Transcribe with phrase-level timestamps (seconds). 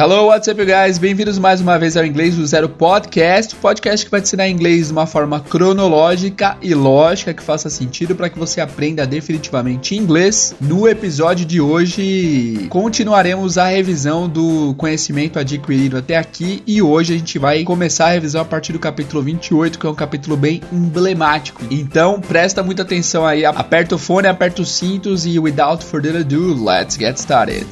[0.00, 0.96] Hello, what's up, guys?
[0.96, 4.86] Bem-vindos mais uma vez ao Inglês do Zero Podcast, podcast que vai te ensinar inglês
[4.86, 10.54] de uma forma cronológica e lógica que faça sentido para que você aprenda definitivamente inglês.
[10.60, 17.18] No episódio de hoje, continuaremos a revisão do conhecimento adquirido até aqui e hoje a
[17.18, 20.62] gente vai começar a revisão a partir do capítulo 28, que é um capítulo bem
[20.72, 21.60] emblemático.
[21.72, 26.54] Então, presta muita atenção aí, aperta o fone, aperta os cintos e without further ado,
[26.64, 27.66] let's get started.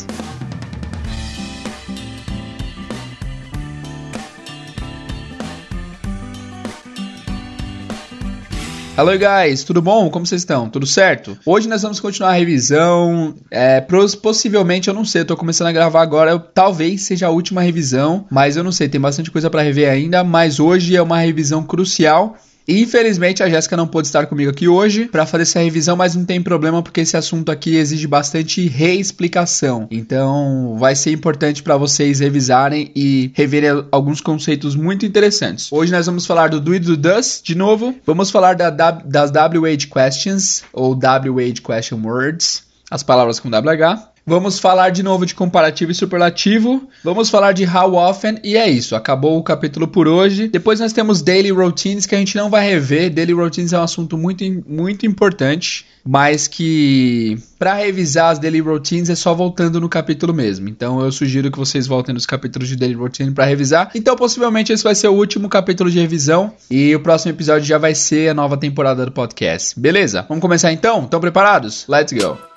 [8.98, 10.08] Hello guys, tudo bom?
[10.08, 10.70] Como vocês estão?
[10.70, 11.36] Tudo certo?
[11.44, 13.34] Hoje nós vamos continuar a revisão.
[13.50, 13.78] É,
[14.22, 16.30] possivelmente, eu não sei, eu tô começando a gravar agora.
[16.30, 19.90] Eu, talvez seja a última revisão, mas eu não sei, tem bastante coisa para rever
[19.90, 20.24] ainda.
[20.24, 25.06] Mas hoje é uma revisão crucial Infelizmente a Jéssica não pôde estar comigo aqui hoje
[25.06, 29.86] para fazer essa revisão, mas não tem problema porque esse assunto aqui exige bastante reexplicação.
[29.90, 35.70] Então vai ser importante para vocês revisarem e reverem alguns conceitos muito interessantes.
[35.70, 37.94] Hoje nós vamos falar do do e do does de novo.
[38.04, 44.15] Vamos falar da, das WH questions ou WH question words, as palavras com WH.
[44.28, 46.88] Vamos falar de novo de comparativo e superlativo.
[47.04, 48.40] Vamos falar de how often.
[48.42, 48.96] E é isso.
[48.96, 50.48] Acabou o capítulo por hoje.
[50.48, 53.08] Depois nós temos daily routines que a gente não vai rever.
[53.14, 55.86] Daily routines é um assunto muito, muito importante.
[56.04, 60.68] Mas que para revisar as daily routines é só voltando no capítulo mesmo.
[60.68, 63.92] Então eu sugiro que vocês voltem nos capítulos de daily routine para revisar.
[63.94, 67.78] Então possivelmente esse vai ser o último capítulo de revisão e o próximo episódio já
[67.78, 69.78] vai ser a nova temporada do podcast.
[69.78, 70.26] Beleza?
[70.28, 71.04] Vamos começar então?
[71.04, 71.86] Estão preparados?
[71.88, 72.55] Let's go.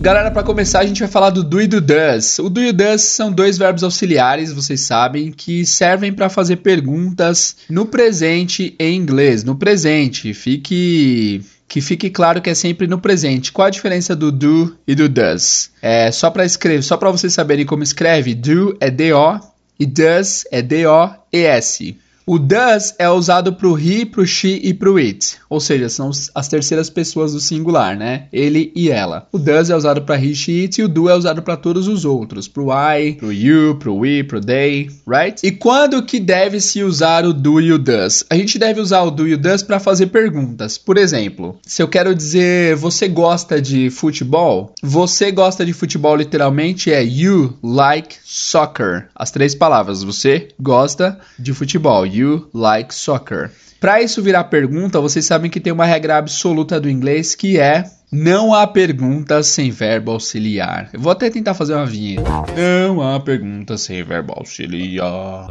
[0.00, 2.38] Galera, para começar, a gente vai falar do do e do does.
[2.38, 6.58] O do e o does são dois verbos auxiliares, vocês sabem, que servem para fazer
[6.58, 9.42] perguntas no presente em inglês.
[9.42, 13.50] No presente, fique que fique claro que é sempre no presente.
[13.50, 15.72] Qual a diferença do do e do does?
[15.82, 18.36] É só para escrever, só para vocês saberem como escreve.
[18.36, 19.40] Do é D O
[19.80, 21.96] e does é D O E S.
[22.30, 25.58] O does é usado para o he, para o she e para o it, ou
[25.58, 28.26] seja, são as terceiras pessoas do singular, né?
[28.30, 29.26] Ele e ela.
[29.32, 31.88] O does é usado para he, she, it e o do é usado para todos
[31.88, 35.40] os outros, para o I, para o you, para o we, para o they, right?
[35.42, 38.26] E quando que deve se usar o do e o does?
[38.28, 40.76] A gente deve usar o do e o does para fazer perguntas.
[40.76, 46.92] Por exemplo, se eu quero dizer você gosta de futebol, você gosta de futebol literalmente
[46.92, 49.08] é you like soccer.
[49.14, 52.06] As três palavras, você gosta de futebol
[52.54, 53.50] like soccer?
[53.80, 57.84] Para isso virar pergunta, vocês sabem que tem uma regra absoluta do inglês que é
[58.10, 60.88] não há pergunta sem verbo auxiliar.
[60.92, 62.28] Eu vou até tentar fazer uma vinheta.
[62.56, 65.48] Não há pergunta sem verbo auxiliar.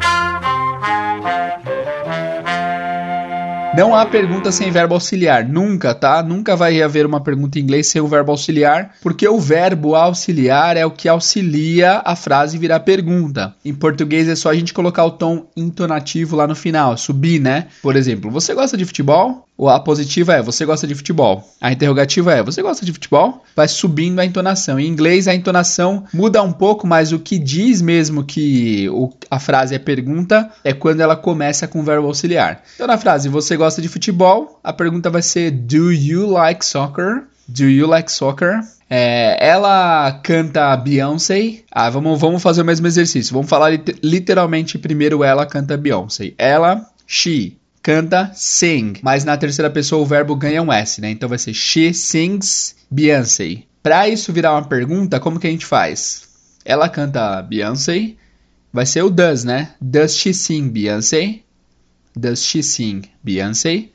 [3.78, 6.24] Não há pergunta sem verbo auxiliar, nunca, tá?
[6.24, 10.76] Nunca vai haver uma pergunta em inglês sem o verbo auxiliar, porque o verbo auxiliar
[10.76, 13.54] é o que auxilia a frase virar pergunta.
[13.64, 17.68] Em português é só a gente colocar o tom intonativo lá no final, subir, né?
[17.84, 19.47] Por exemplo, você gosta de futebol?
[19.60, 21.44] A positiva é você gosta de futebol.
[21.60, 23.44] A interrogativa é você gosta de futebol?
[23.56, 24.80] Vai subindo a entonação.
[24.80, 29.40] Em inglês a entonação muda um pouco, mas o que diz mesmo que o, a
[29.40, 32.62] frase é pergunta é quando ela começa com o verbo auxiliar.
[32.76, 37.24] Então na frase você gosta de futebol, a pergunta vai ser Do you like soccer?
[37.48, 38.60] Do you like soccer?
[38.90, 41.64] É, ela canta Beyoncé.
[41.72, 43.34] Ah, vamos, vamos fazer o mesmo exercício.
[43.34, 43.72] Vamos falar
[44.04, 46.34] literalmente primeiro ela canta Beyoncé.
[46.38, 47.58] Ela, she
[47.88, 51.10] canta sing, mas na terceira pessoa o verbo ganha um S, né?
[51.10, 53.64] Então vai ser she sings Beyoncé.
[53.82, 56.28] Para isso virar uma pergunta, como que a gente faz?
[56.66, 58.16] Ela canta Beyoncé,
[58.74, 59.70] vai ser o does, né?
[59.80, 61.40] Does she sing Beyoncé?
[62.14, 63.88] Does she sing Beyoncé?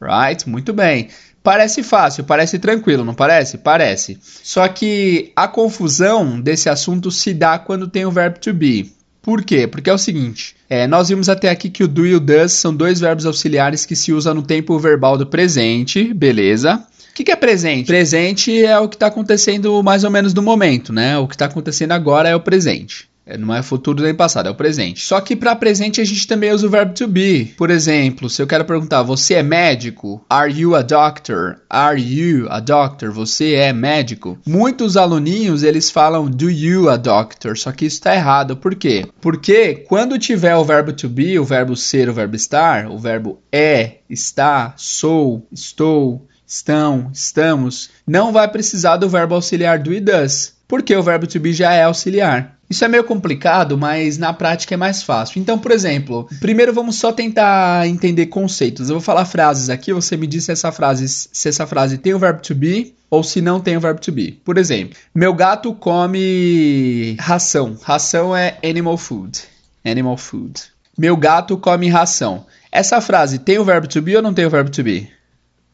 [0.00, 0.48] Right?
[0.48, 1.10] Muito bem.
[1.42, 3.58] Parece fácil, parece tranquilo, não parece?
[3.58, 4.18] Parece.
[4.22, 8.90] Só que a confusão desse assunto se dá quando tem o verbo to be.
[9.28, 9.66] Por quê?
[9.66, 12.50] Porque é o seguinte: é, nós vimos até aqui que o do e o does
[12.50, 16.82] são dois verbos auxiliares que se usam no tempo verbal do presente, beleza?
[17.10, 17.88] O que, que é presente?
[17.88, 21.18] Presente é o que está acontecendo mais ou menos no momento, né?
[21.18, 23.06] O que está acontecendo agora é o presente.
[23.28, 25.04] É, não é futuro nem passado, é o presente.
[25.04, 27.54] Só que para presente a gente também usa o verbo to be.
[27.58, 30.24] Por exemplo, se eu quero perguntar, você é médico?
[30.30, 31.60] Are you a doctor?
[31.68, 33.12] Are you a doctor?
[33.12, 34.38] Você é médico?
[34.46, 38.56] Muitos aluninhos eles falam do you a doctor, só que isso está errado.
[38.56, 39.06] Por quê?
[39.20, 43.42] Porque quando tiver o verbo to be, o verbo ser, o verbo estar, o verbo
[43.52, 50.54] é, está, sou, estou, estão, estamos, não vai precisar do verbo auxiliar do e does,
[50.68, 52.58] porque o verbo to be já é auxiliar.
[52.70, 55.40] Isso é meio complicado, mas na prática é mais fácil.
[55.40, 58.90] Então, por exemplo, primeiro vamos só tentar entender conceitos.
[58.90, 62.12] Eu vou falar frases aqui, você me diz se essa frase, se essa frase tem
[62.12, 64.32] o verbo to be ou se não tem o verbo to be.
[64.44, 67.78] Por exemplo, meu gato come ração.
[67.82, 69.40] Ração é animal food.
[69.82, 70.60] Animal food.
[70.96, 72.44] Meu gato come ração.
[72.70, 75.08] Essa frase tem o verbo to be ou não tem o verbo to be?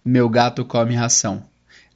[0.04, 1.42] Meu gato come ração.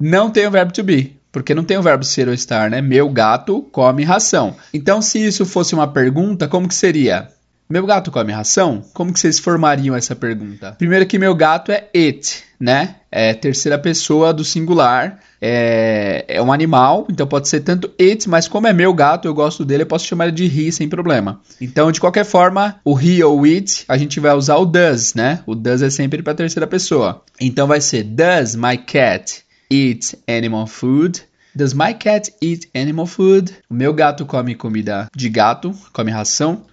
[0.00, 2.80] Não tem o verbo to be, porque não tem o verbo ser ou estar, né?
[2.80, 4.56] Meu gato come ração.
[4.72, 7.28] Então, se isso fosse uma pergunta, como que seria?
[7.70, 8.82] Meu gato come ração?
[8.94, 10.72] Como que vocês formariam essa pergunta?
[10.78, 12.96] Primeiro que meu gato é it, né?
[13.12, 15.18] É terceira pessoa do singular.
[15.40, 19.34] É, é um animal, então pode ser tanto it, mas como é meu gato, eu
[19.34, 21.40] gosto dele, eu posso chamar ele de he sem problema.
[21.60, 25.40] Então, de qualquer forma, o he ou it, a gente vai usar o does, né?
[25.46, 27.22] O does é sempre para terceira pessoa.
[27.38, 31.22] Então vai ser Does my cat eat animal food?
[31.54, 33.52] Does my cat eat animal food?
[33.68, 36.64] O meu gato come comida de gato, come ração.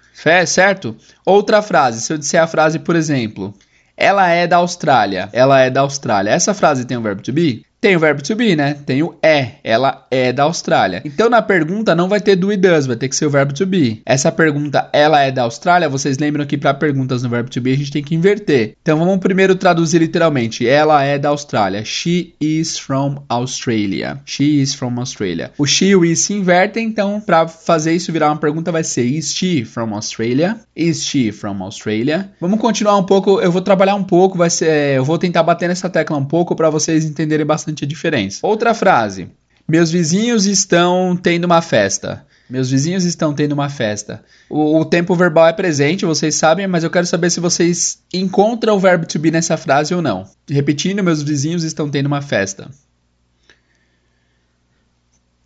[0.48, 0.96] Certo?
[1.26, 3.54] Outra frase, se eu disser a frase, por exemplo,
[3.98, 5.30] ela é da Austrália.
[5.34, 6.32] Ela é da Austrália.
[6.32, 7.66] Essa frase tem o verbo to be?
[7.86, 8.76] Tem o verbo to be, né?
[8.84, 9.60] Tem o é.
[9.64, 11.04] Ela é da Austrália.
[11.06, 13.54] Então na pergunta não vai ter do e does, vai ter que ser o verbo
[13.54, 14.02] to be.
[14.04, 17.72] Essa pergunta, ela é da Austrália, vocês lembram que para perguntas no verbo to be
[17.72, 18.74] a gente tem que inverter.
[18.82, 20.68] Então vamos primeiro traduzir literalmente.
[20.68, 21.86] Ela é da Austrália.
[21.86, 24.20] She is from Australia.
[24.26, 25.52] She is from Australia.
[25.56, 28.84] O she e o is se invertem, então para fazer isso virar uma pergunta vai
[28.84, 30.60] ser is she from Australia?
[30.76, 32.32] Is she from Australia?
[32.42, 35.70] Vamos continuar um pouco, eu vou trabalhar um pouco, vai ser, eu vou tentar bater
[35.70, 38.40] nessa tecla um pouco para vocês entenderem bastante bastante a diferença.
[38.42, 39.30] Outra frase.
[39.68, 42.26] Meus vizinhos estão tendo uma festa.
[42.48, 44.24] Meus vizinhos estão tendo uma festa.
[44.48, 48.76] O, o, tempo verbal é presente, vocês sabem, mas eu quero saber se vocês encontram
[48.76, 50.30] o verbo to be nessa frase ou não.
[50.48, 52.70] Repetindo, meus vizinhos estão tendo uma festa.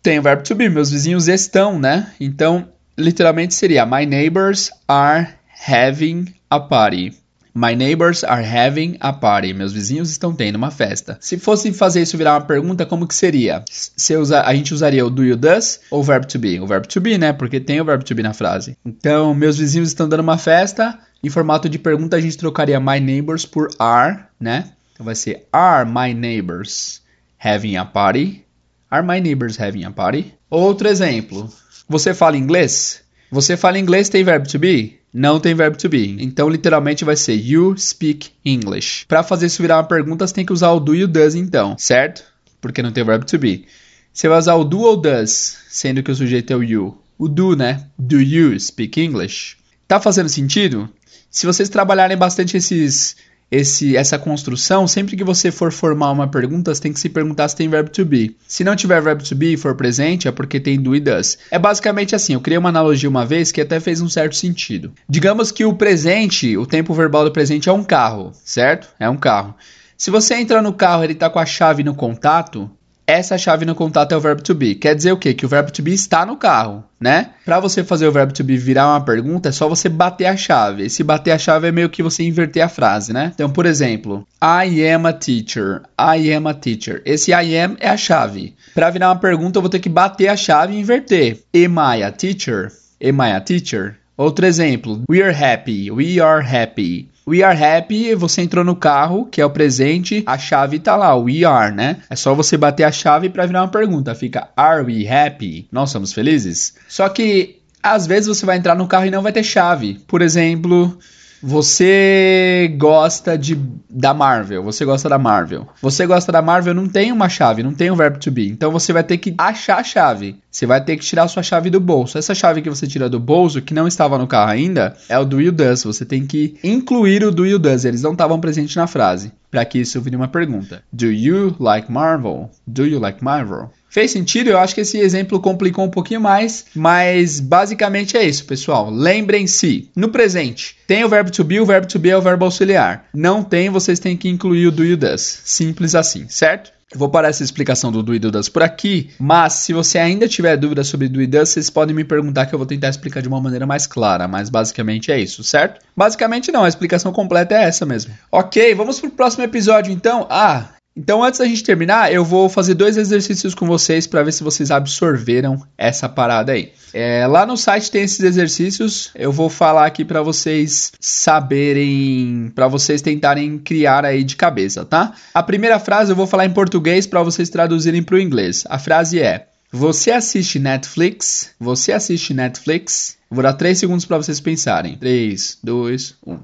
[0.02, 2.12] Tem o verbo to be, meus vizinhos estão, né?
[2.20, 2.68] Então,
[2.98, 5.28] literalmente seria: My neighbors are
[5.66, 7.19] having a party.
[7.54, 9.52] My neighbors are having a party.
[9.52, 11.18] Meus vizinhos estão tendo uma festa.
[11.20, 13.64] Se fosse fazer isso virar uma pergunta, como que seria?
[13.68, 16.60] Se usa, a gente usaria o do you does ou o verbo to be?
[16.60, 17.32] O verbo to be, né?
[17.32, 18.76] Porque tem o verbo to be na frase.
[18.84, 20.98] Então, meus vizinhos estão dando uma festa.
[21.22, 24.70] Em formato de pergunta, a gente trocaria my neighbors por are, né?
[24.94, 27.02] Então vai ser Are my neighbors
[27.38, 28.44] having a party?
[28.90, 30.34] Are my neighbors having a party?
[30.48, 31.50] Outro exemplo.
[31.88, 33.02] Você fala inglês?
[33.30, 34.99] Você fala inglês tem verbo to be?
[35.12, 36.16] Não tem verbo to be.
[36.20, 39.04] Então, literalmente vai ser you speak English.
[39.06, 41.34] Para fazer isso virar uma pergunta, você tem que usar o do e o does,
[41.34, 42.24] então, certo?
[42.60, 43.66] Porque não tem verbo to be.
[44.12, 46.98] Você vai usar o do ou does, sendo que o sujeito é o you.
[47.18, 47.86] O do, né?
[47.98, 49.56] Do you speak English?
[49.86, 50.88] Tá fazendo sentido?
[51.30, 53.16] Se vocês trabalharem bastante esses
[53.50, 57.48] esse, essa construção, sempre que você for formar uma pergunta, você tem que se perguntar
[57.48, 58.36] se tem verbo to be.
[58.46, 61.38] Se não tiver verbo to be e for presente, é porque tem do e does.
[61.50, 64.92] É basicamente assim, eu criei uma analogia uma vez que até fez um certo sentido.
[65.08, 68.88] Digamos que o presente, o tempo verbal do presente é um carro, certo?
[69.00, 69.54] É um carro.
[69.96, 72.70] Se você entra no carro e ele está com a chave no contato,
[73.10, 74.74] essa chave no contato é o verbo to be.
[74.74, 75.34] Quer dizer o quê?
[75.34, 77.30] Que o verbo to be está no carro, né?
[77.44, 80.36] Para você fazer o verbo to be virar uma pergunta, é só você bater a
[80.36, 80.84] chave.
[80.84, 83.32] Esse bater a chave é meio que você inverter a frase, né?
[83.34, 85.82] Então, por exemplo, I am a teacher.
[85.98, 87.02] I am a teacher.
[87.04, 88.54] Esse I am é a chave.
[88.74, 91.40] Para virar uma pergunta, eu vou ter que bater a chave e inverter.
[91.54, 92.70] Am I a teacher?
[93.02, 93.96] Am I a teacher?
[94.16, 95.90] Outro exemplo, we are happy.
[95.90, 97.08] We are happy.
[97.30, 101.14] We are happy, você entrou no carro, que é o presente, a chave tá lá,
[101.14, 101.98] we are, né?
[102.10, 104.12] É só você bater a chave para virar uma pergunta.
[104.16, 105.68] Fica are we happy?
[105.70, 106.74] Nós somos felizes?
[106.88, 110.00] Só que às vezes você vai entrar no carro e não vai ter chave.
[110.08, 110.98] Por exemplo,
[111.42, 115.66] você gosta de da Marvel, você gosta da Marvel.
[115.80, 118.48] Você gosta da Marvel, não tem uma chave, não tem um verbo to be.
[118.48, 120.36] Então você vai ter que achar a chave.
[120.50, 122.18] Você vai ter que tirar a sua chave do bolso.
[122.18, 125.24] Essa chave que você tira do bolso, que não estava no carro ainda, é o
[125.24, 125.84] do you does.
[125.84, 127.84] Você tem que incluir o do you does.
[127.84, 129.32] Eles não estavam presentes na frase.
[129.50, 130.82] Para que isso vire uma pergunta.
[130.92, 132.50] Do you like Marvel?
[132.66, 133.70] Do you like Marvel?
[133.88, 134.50] Fez sentido?
[134.50, 138.88] Eu acho que esse exemplo complicou um pouquinho mais, mas basicamente é isso, pessoal.
[138.88, 142.44] Lembrem-se, no presente, tem o verbo to be, o verbo to be é o verbo
[142.44, 143.06] auxiliar.
[143.12, 145.42] Não tem, vocês têm que incluir o do o does.
[145.44, 146.72] Simples assim, certo?
[146.94, 151.08] Vou parar essa explicação do does por aqui, mas se você ainda tiver dúvidas sobre
[151.08, 154.26] does, vocês podem me perguntar que eu vou tentar explicar de uma maneira mais clara,
[154.26, 155.80] mas basicamente é isso, certo?
[155.96, 158.12] Basicamente não, a explicação completa é essa mesmo.
[158.30, 160.26] Ok, vamos pro próximo episódio então.
[160.28, 164.32] Ah, então, antes da gente terminar, eu vou fazer dois exercícios com vocês para ver
[164.32, 166.72] se vocês absorveram essa parada aí.
[166.92, 169.10] É, lá no site tem esses exercícios.
[169.14, 175.14] Eu vou falar aqui para vocês saberem, para vocês tentarem criar aí de cabeça, tá?
[175.32, 178.64] A primeira frase eu vou falar em português para vocês traduzirem para o inglês.
[178.68, 181.54] A frase é: Você assiste Netflix?
[181.60, 183.16] Você assiste Netflix?
[183.30, 184.98] Vou dar três segundos para vocês pensarem.
[184.98, 186.38] 3, 2, 1.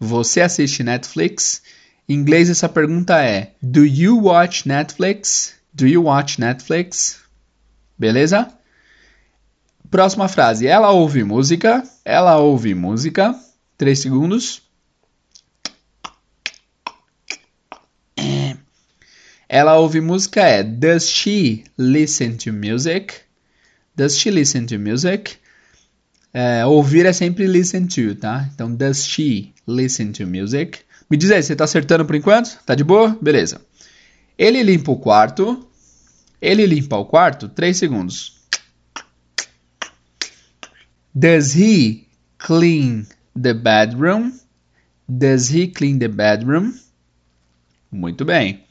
[0.00, 1.62] Você assiste Netflix?
[2.10, 5.54] Em inglês essa pergunta é: Do you watch Netflix?
[5.72, 7.20] Do you watch Netflix?
[7.96, 8.52] Beleza?
[9.88, 10.66] Próxima frase.
[10.66, 11.84] Ela ouve música.
[12.04, 13.32] Ela ouve música.
[13.78, 14.60] Três segundos.
[19.48, 23.20] Ela ouve música é Does she listen to music?
[23.94, 25.36] Does she listen to music?
[26.34, 28.50] É, ouvir é sempre listen to, tá?
[28.52, 30.80] Então, does she listen to music?
[31.10, 32.56] Me diz aí, você tá acertando por enquanto?
[32.64, 33.18] Tá de boa?
[33.20, 33.60] Beleza.
[34.38, 35.68] Ele limpa o quarto.
[36.40, 37.48] Ele limpa o quarto.
[37.48, 38.40] Três segundos.
[41.12, 42.06] Does he
[42.38, 43.06] clean
[43.40, 44.32] the bedroom?
[45.08, 46.72] Does he clean the bedroom?
[47.90, 48.62] Muito bem.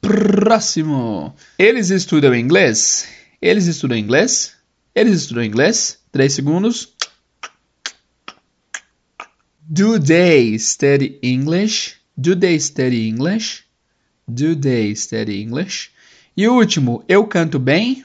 [0.00, 1.36] Próximo.
[1.58, 3.06] Eles estudam inglês?
[3.40, 4.54] Eles estudam inglês?
[4.94, 5.98] Eles estudam inglês?
[6.10, 6.94] Três segundos.
[9.74, 11.96] Do they study English?
[12.16, 13.64] Do they study English?
[14.28, 15.90] Do they study English?
[16.36, 18.04] E o último, eu canto bem?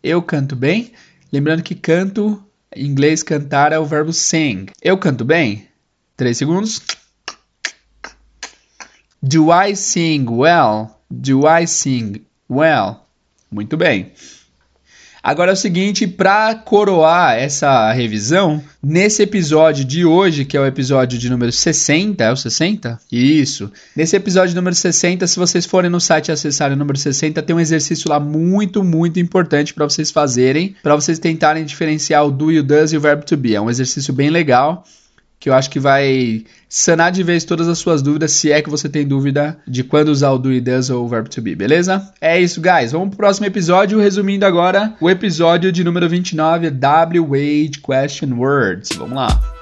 [0.00, 0.92] Eu canto bem?
[1.32, 2.40] Lembrando que canto,
[2.72, 4.66] em inglês cantar é o verbo sing.
[4.80, 5.66] Eu canto bem?
[6.16, 6.80] Três segundos.
[9.20, 11.00] Do I sing well?
[11.10, 13.00] Do I sing well?
[13.50, 14.12] Muito bem.
[15.28, 20.64] Agora é o seguinte, para coroar essa revisão, nesse episódio de hoje, que é o
[20.64, 22.98] episódio de número 60, é o 60?
[23.12, 23.70] Isso.
[23.94, 27.54] Nesse episódio número 60, se vocês forem no site e acessarem o número 60, tem
[27.54, 32.50] um exercício lá muito, muito importante para vocês fazerem, para vocês tentarem diferenciar o do
[32.50, 33.54] e o does e o verbo to be.
[33.54, 34.82] É um exercício bem legal
[35.40, 38.68] que eu acho que vai sanar de vez todas as suas dúvidas, se é que
[38.68, 41.54] você tem dúvida de quando usar o do e does ou o verbo to be,
[41.54, 42.12] beleza?
[42.20, 42.92] É isso, guys.
[42.92, 48.90] Vamos pro próximo episódio, resumindo agora o episódio de número 29, W-Age Question Words.
[48.96, 49.57] Vamos lá.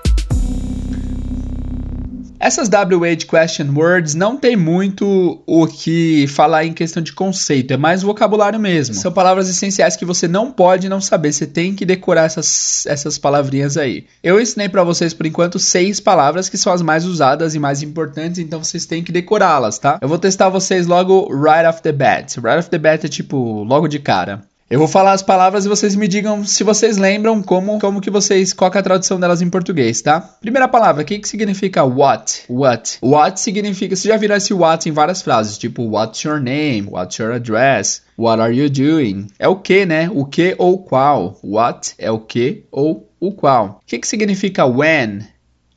[2.39, 7.77] Essas WH question words não tem muito o que falar em questão de conceito, é
[7.77, 8.95] mais vocabulário mesmo.
[8.95, 13.17] São palavras essenciais que você não pode não saber, você tem que decorar essas, essas
[13.19, 14.05] palavrinhas aí.
[14.23, 17.83] Eu ensinei para vocês por enquanto seis palavras que são as mais usadas e mais
[17.83, 19.99] importantes, então vocês têm que decorá-las, tá?
[20.03, 22.39] Eu vou testar vocês logo right off the bat.
[22.39, 24.43] Right off the bat é tipo logo de cara.
[24.69, 28.11] Eu vou falar as palavras e vocês me digam se vocês lembram como, como que
[28.11, 30.21] vocês, qual é a tradução delas em português, tá?
[30.21, 32.43] Primeira palavra, o que, que significa what?
[32.49, 32.99] What?
[33.01, 36.89] What significa, vocês já viram esse what em várias frases, tipo what's your name?
[36.91, 38.03] What's your address?
[38.19, 39.29] What are you doing?
[39.39, 40.11] É o que, né?
[40.13, 41.39] O que ou qual?
[41.45, 43.81] What é o que ou o qual.
[43.85, 45.29] O que, que significa when?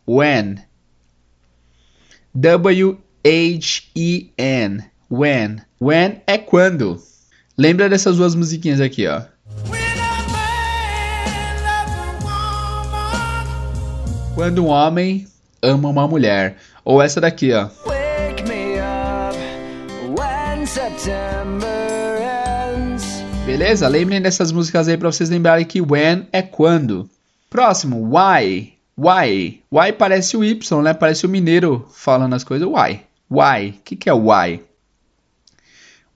[0.07, 0.55] When.
[2.33, 3.03] W-H-E-N.
[5.11, 5.61] When.
[5.79, 6.99] When é quando.
[7.59, 9.21] Lembra dessas duas musiquinhas aqui, ó.
[14.33, 15.27] Quando um homem
[15.61, 16.55] ama uma mulher.
[16.85, 17.67] Ou essa daqui, ó.
[23.45, 23.89] Beleza?
[23.89, 27.09] Lembrem dessas músicas aí pra vocês lembrarem que when é quando.
[27.49, 28.71] Próximo, why.
[28.97, 29.61] Why.
[29.69, 30.93] Why parece o Y, né?
[30.93, 32.65] Parece o mineiro falando as coisas.
[32.65, 33.01] Why.
[33.29, 33.71] Why.
[33.71, 34.61] O que, que é why?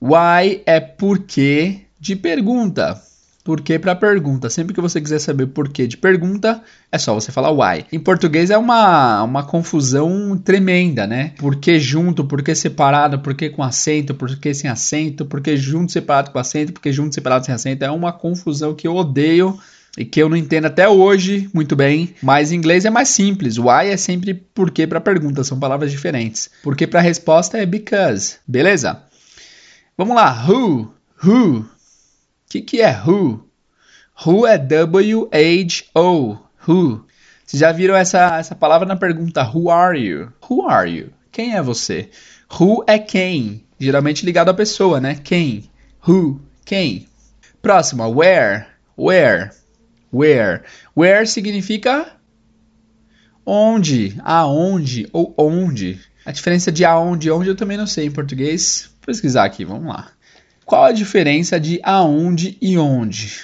[0.06, 3.02] Why é porquê de pergunta.
[3.42, 4.50] Porquê para pergunta.
[4.50, 7.86] Sempre que você quiser saber porquê de pergunta, é só você falar why.
[7.90, 11.32] Em português é uma, uma confusão tremenda, né?
[11.38, 16.74] Porquê junto, porquê separado, porquê com acento, porquê sem acento, porquê junto separado com acento,
[16.74, 17.86] porquê junto separado sem acento.
[17.86, 19.58] É uma confusão que eu odeio
[19.98, 23.58] e que eu não entendo até hoje muito bem, mas em inglês é mais simples.
[23.58, 26.50] Why é sempre porquê para pergunta, são palavras diferentes.
[26.62, 29.02] Porquê para resposta é because, beleza?
[29.96, 30.92] Vamos lá, who,
[31.24, 31.60] who.
[31.60, 31.66] O
[32.50, 33.48] que, que é who?
[34.26, 37.06] Who é W-H-O, who.
[37.46, 40.34] Vocês já viram essa, essa palavra na pergunta Who are you?
[40.50, 41.12] Who are you?
[41.32, 42.10] Quem é você?
[42.60, 43.64] Who é quem?
[43.80, 45.14] Geralmente ligado à pessoa, né?
[45.24, 45.70] Quem?
[46.08, 46.42] Who?
[46.66, 47.08] Quem?
[47.62, 48.66] Próxima, where?
[48.98, 49.52] Where?
[50.12, 50.64] Where?
[50.96, 52.18] Where significa
[53.46, 56.00] onde, aonde ou onde.
[56.26, 58.90] A diferença de aonde e onde eu também não sei em português.
[59.02, 60.10] Vou pesquisar aqui, vamos lá.
[60.66, 63.40] Qual a diferença de aonde e onde?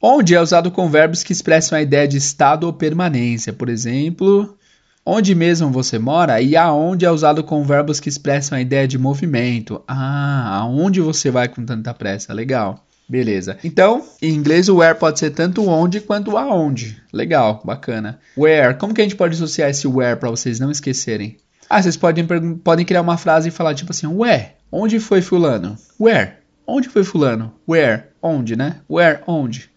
[0.00, 3.52] Onde é usado com verbos que expressam a ideia de estado ou permanência.
[3.52, 4.56] Por exemplo,
[5.04, 8.98] onde mesmo você mora e aonde é usado com verbos que expressam a ideia de
[8.98, 9.82] movimento.
[9.86, 12.32] Ah, aonde você vai com tanta pressa?
[12.32, 12.84] Legal.
[13.08, 13.58] Beleza.
[13.62, 17.02] Então, em inglês o where pode ser tanto onde quanto aonde.
[17.12, 18.18] Legal, bacana.
[18.36, 21.36] Where, como que a gente pode associar esse where para vocês não esquecerem?
[21.74, 22.26] Ah, vocês podem,
[22.58, 25.74] podem criar uma frase e falar tipo assim, ué, onde foi fulano?
[25.98, 26.32] Where?
[26.66, 27.54] Onde foi fulano?
[27.66, 28.08] Where?
[28.20, 28.80] Onde, né?
[28.90, 29.20] Where?
[29.26, 29.70] Onde?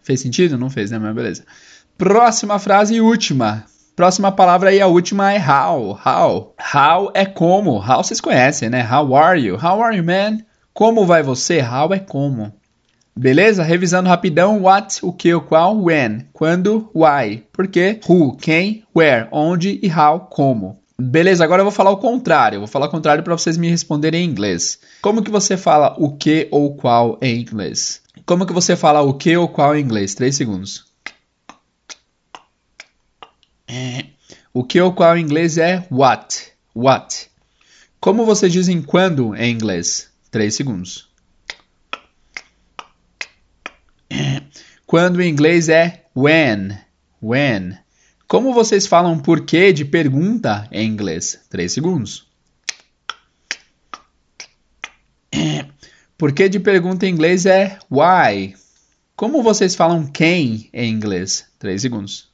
[0.00, 0.56] Fez sentido?
[0.56, 0.98] Não fez, né?
[0.98, 1.44] Mas beleza.
[1.98, 3.66] Próxima frase e última.
[3.94, 6.00] Próxima palavra aí, a última é how.
[6.06, 6.54] How.
[6.74, 7.72] How é como.
[7.72, 8.80] How vocês conhecem, né?
[8.90, 9.56] How are you?
[9.56, 10.38] How are you, man?
[10.72, 11.60] Como vai você?
[11.60, 12.50] How é como.
[13.14, 13.62] Beleza?
[13.62, 14.62] Revisando rapidão.
[14.62, 16.28] What, o que, o qual, when.
[16.32, 17.44] Quando, why.
[17.52, 18.00] Por quê?
[18.08, 20.80] Who, quem, where, onde e how, como.
[20.98, 22.56] Beleza, agora eu vou falar o contrário.
[22.56, 24.78] Eu vou falar o contrário para vocês me responderem em inglês.
[25.02, 28.00] Como que você fala o que ou qual em inglês?
[28.24, 30.14] Como que você fala o que ou qual em inglês?
[30.14, 30.86] Três segundos.
[34.54, 36.52] O que ou qual em inglês é what.
[36.74, 37.30] What.
[38.00, 40.10] Como vocês dizem quando em inglês?
[40.30, 41.10] Três segundos.
[44.86, 46.78] Quando em inglês é when.
[47.20, 47.76] When.
[48.28, 51.40] Como vocês falam porquê de pergunta em inglês?
[51.48, 52.26] Três segundos.
[56.18, 58.56] Porquê de pergunta em inglês é why.
[59.14, 61.46] Como vocês falam quem em inglês?
[61.58, 62.28] Três segundos.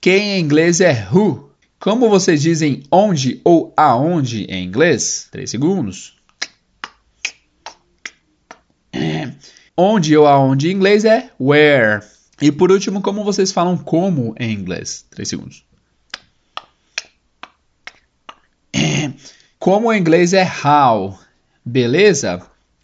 [0.00, 1.50] Quem em inglês é who.
[1.80, 5.28] Como vocês dizem onde ou aonde em inglês?
[5.30, 6.16] Três segundos.
[9.74, 12.13] Onde ou aonde em inglês é where.
[12.40, 15.04] E por último, como vocês falam como em inglês?
[15.10, 15.64] Três segundos.
[19.58, 21.18] Como em inglês é how.
[21.64, 22.42] Beleza?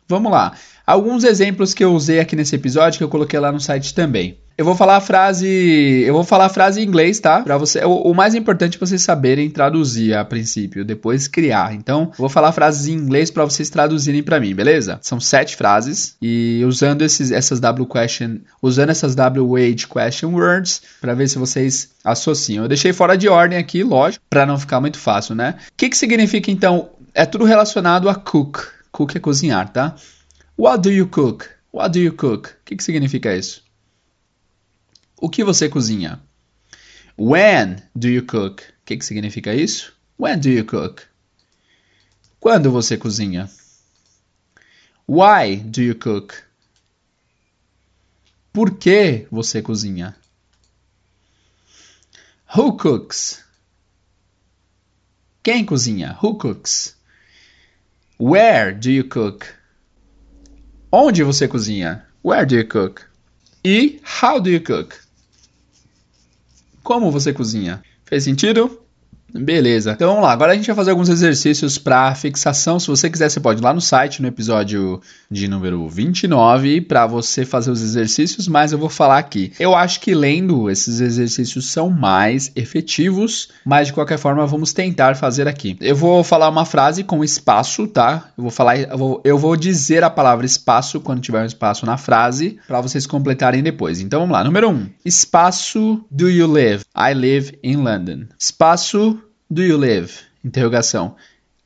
[0.09, 0.57] Vamos lá.
[0.87, 4.38] Alguns exemplos que eu usei aqui nesse episódio que eu coloquei lá no site também.
[4.60, 7.40] Eu vou falar a frase, eu vou falar a frase em inglês, tá?
[7.40, 11.72] Para você, o, o, mais importante é vocês saberem traduzir a princípio, depois criar.
[11.72, 14.98] Então, vou falar frases em inglês para vocês traduzirem para mim, beleza?
[15.00, 21.14] São sete frases e usando esses, essas W question, usando essas WH question words para
[21.14, 22.64] ver se vocês associam.
[22.64, 25.54] Eu deixei fora de ordem aqui, lógico, para não ficar muito fácil, né?
[25.70, 26.90] O que que significa então?
[27.14, 28.58] É tudo relacionado a cook.
[28.92, 29.94] Cook é cozinhar, tá?
[30.58, 31.46] What do you cook?
[31.72, 32.48] What do you cook?
[32.48, 33.69] O que que significa isso?
[35.20, 36.18] O que você cozinha?
[37.18, 38.62] When do you cook?
[38.62, 39.92] O que, que significa isso?
[40.18, 41.02] When do you cook?
[42.40, 43.50] Quando você cozinha?
[45.06, 46.32] Why do you cook?
[48.50, 50.16] Por que você cozinha?
[52.56, 53.45] Who cooks?
[55.42, 56.16] Quem cozinha?
[56.23, 56.97] Who cooks?
[58.18, 59.47] Where do you cook?
[60.90, 62.06] Onde você cozinha?
[62.25, 63.02] Where do you cook?
[63.62, 65.09] E how do you cook?
[66.82, 67.82] Como você cozinha?
[68.04, 68.80] Fez sentido?
[69.34, 69.93] Beleza.
[69.93, 70.32] Então vamos lá.
[70.32, 72.78] Agora a gente vai fazer alguns exercícios para fixação.
[72.78, 77.06] Se você quiser, você pode ir lá no site, no episódio de número 29, para
[77.06, 79.52] você fazer os exercícios, mas eu vou falar aqui.
[79.58, 85.16] Eu acho que lendo esses exercícios são mais efetivos, mas de qualquer forma vamos tentar
[85.16, 85.76] fazer aqui.
[85.80, 88.30] Eu vou falar uma frase com espaço, tá?
[88.36, 91.86] Eu vou falar, eu vou, eu vou dizer a palavra espaço quando tiver um espaço
[91.86, 94.00] na frase, para vocês completarem depois.
[94.00, 94.45] Então vamos lá.
[94.45, 94.73] Número 1.
[94.73, 96.84] Um, espaço do you live?
[96.97, 98.26] I live in London.
[98.38, 99.20] Espaço
[99.50, 100.13] do you live?
[100.45, 101.17] Interrogação.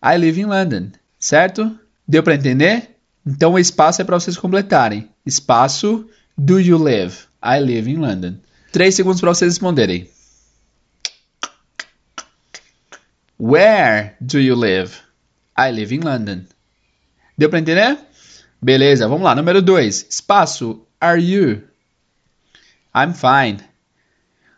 [0.02, 0.92] I live in London.
[1.18, 1.78] Certo?
[2.08, 2.96] Deu para entender?
[3.26, 5.10] Então o espaço é para vocês completarem.
[5.24, 7.16] Espaço do you live?
[7.42, 8.36] I live in London.
[8.72, 10.08] Três segundos para vocês responderem.
[13.38, 14.94] Where do you live?
[15.56, 16.44] I live in London.
[17.36, 17.98] Deu para entender?
[18.60, 19.34] Beleza, vamos lá.
[19.34, 20.06] Número 2.
[20.08, 20.86] Espaço.
[21.00, 21.62] Are you?
[22.94, 23.58] I'm fine.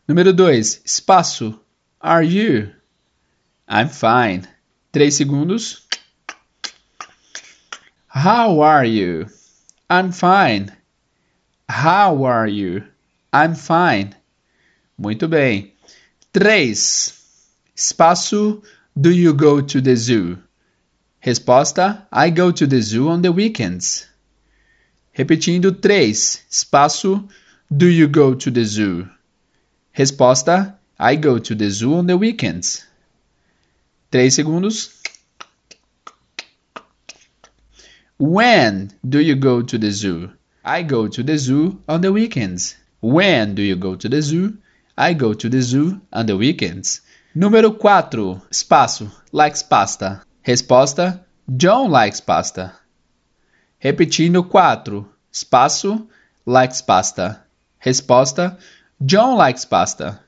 [0.06, 0.82] Número 2.
[0.84, 1.58] Espaço.
[2.00, 2.75] Are you?
[3.68, 4.46] I'm fine.
[4.92, 5.82] Três segundos.
[8.06, 9.26] How are you?
[9.90, 10.72] I'm fine.
[11.68, 12.84] How are you?
[13.32, 14.14] I'm fine.
[14.96, 15.74] Muito bem.
[16.32, 17.12] Três.
[17.74, 18.62] Espaço.
[18.96, 20.38] Do you go to the zoo?
[21.20, 24.06] Resposta: I go to the zoo on the weekends.
[25.12, 26.44] Repetindo, três.
[26.48, 27.28] Espaço.
[27.68, 29.08] Do you go to the zoo?
[29.92, 32.85] Resposta: I go to the zoo on the weekends.
[34.10, 35.02] Três segundos.
[38.18, 40.30] When do you go to the zoo?
[40.64, 42.76] I go to the zoo on the weekends.
[43.00, 44.58] When do you go to the zoo?
[44.96, 47.02] I go to the zoo on the weekends.
[47.34, 48.42] Número 4.
[48.50, 49.10] Espaço.
[49.32, 50.22] Likes pasta.
[50.42, 52.72] Resposta: John likes pasta.
[53.78, 55.06] Repetindo 4.
[55.30, 56.08] Espaço.
[56.46, 57.44] Likes pasta.
[57.78, 58.56] Resposta:
[59.04, 60.25] John likes pasta.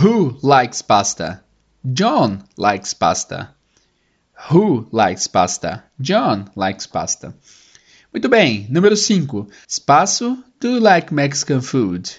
[0.00, 1.42] Who likes pasta?
[1.84, 3.50] John likes pasta.
[4.48, 5.84] Who likes pasta?
[6.00, 7.34] John likes pasta.
[8.10, 8.66] Muito bem.
[8.70, 9.48] Número 5.
[9.68, 10.42] Espaço.
[10.58, 12.10] Do you like Mexican food?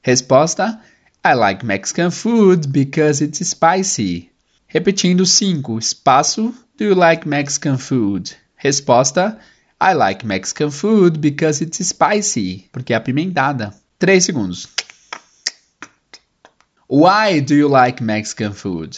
[0.00, 0.80] Resposta.
[1.24, 4.30] I like Mexican food because it's spicy.
[4.68, 5.76] Repetindo 5.
[5.76, 6.54] Espaço.
[6.76, 8.36] Do you like Mexican food?
[8.62, 9.38] Resposta.
[9.80, 12.68] I like Mexican food because it's spicy.
[12.70, 13.74] Porque é apimentada.
[13.98, 14.68] 3 segundos.
[16.88, 18.96] Why do you like Mexican food?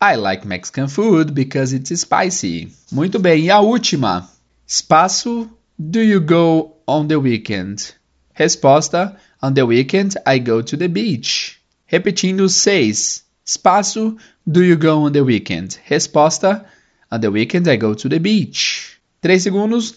[0.00, 2.72] I like Mexican food because it's spicy.
[2.90, 3.44] Muito bem.
[3.44, 4.28] E a última.
[4.66, 5.48] Espaço.
[5.78, 7.94] Do you go on the weekend?
[8.34, 9.16] Resposta.
[9.40, 11.60] On the weekend I go to the beach.
[11.86, 13.22] Repetindo seis.
[13.46, 14.18] Espaço.
[14.44, 15.78] Do you go on the weekend?
[15.88, 16.66] Resposta.
[17.12, 18.98] On the weekend I go to the beach.
[19.22, 19.94] Três segundos.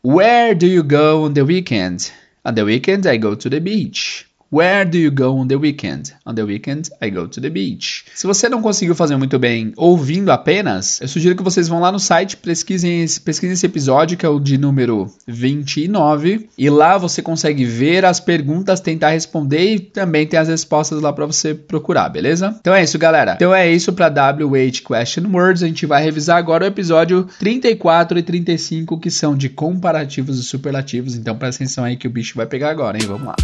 [0.00, 2.10] Where do you go on the weekend?
[2.46, 4.26] On the weekend I go to the beach.
[4.52, 6.12] Where do you go on the weekend?
[6.26, 8.04] On the weekend, I go to the beach.
[8.14, 11.90] Se você não conseguiu fazer muito bem ouvindo apenas, eu sugiro que vocês vão lá
[11.90, 17.22] no site, pesquisem, pesquisem esse episódio, que é o de número 29, e lá você
[17.22, 22.10] consegue ver as perguntas, tentar responder e também tem as respostas lá para você procurar,
[22.10, 22.54] beleza?
[22.60, 23.32] Então é isso, galera.
[23.36, 25.62] Então é isso para WH Question Words.
[25.62, 30.42] A gente vai revisar agora o episódio 34 e 35, que são de comparativos e
[30.42, 31.16] superlativos.
[31.16, 33.06] Então presta atenção aí que o bicho vai pegar agora, hein?
[33.06, 33.36] Vamos lá.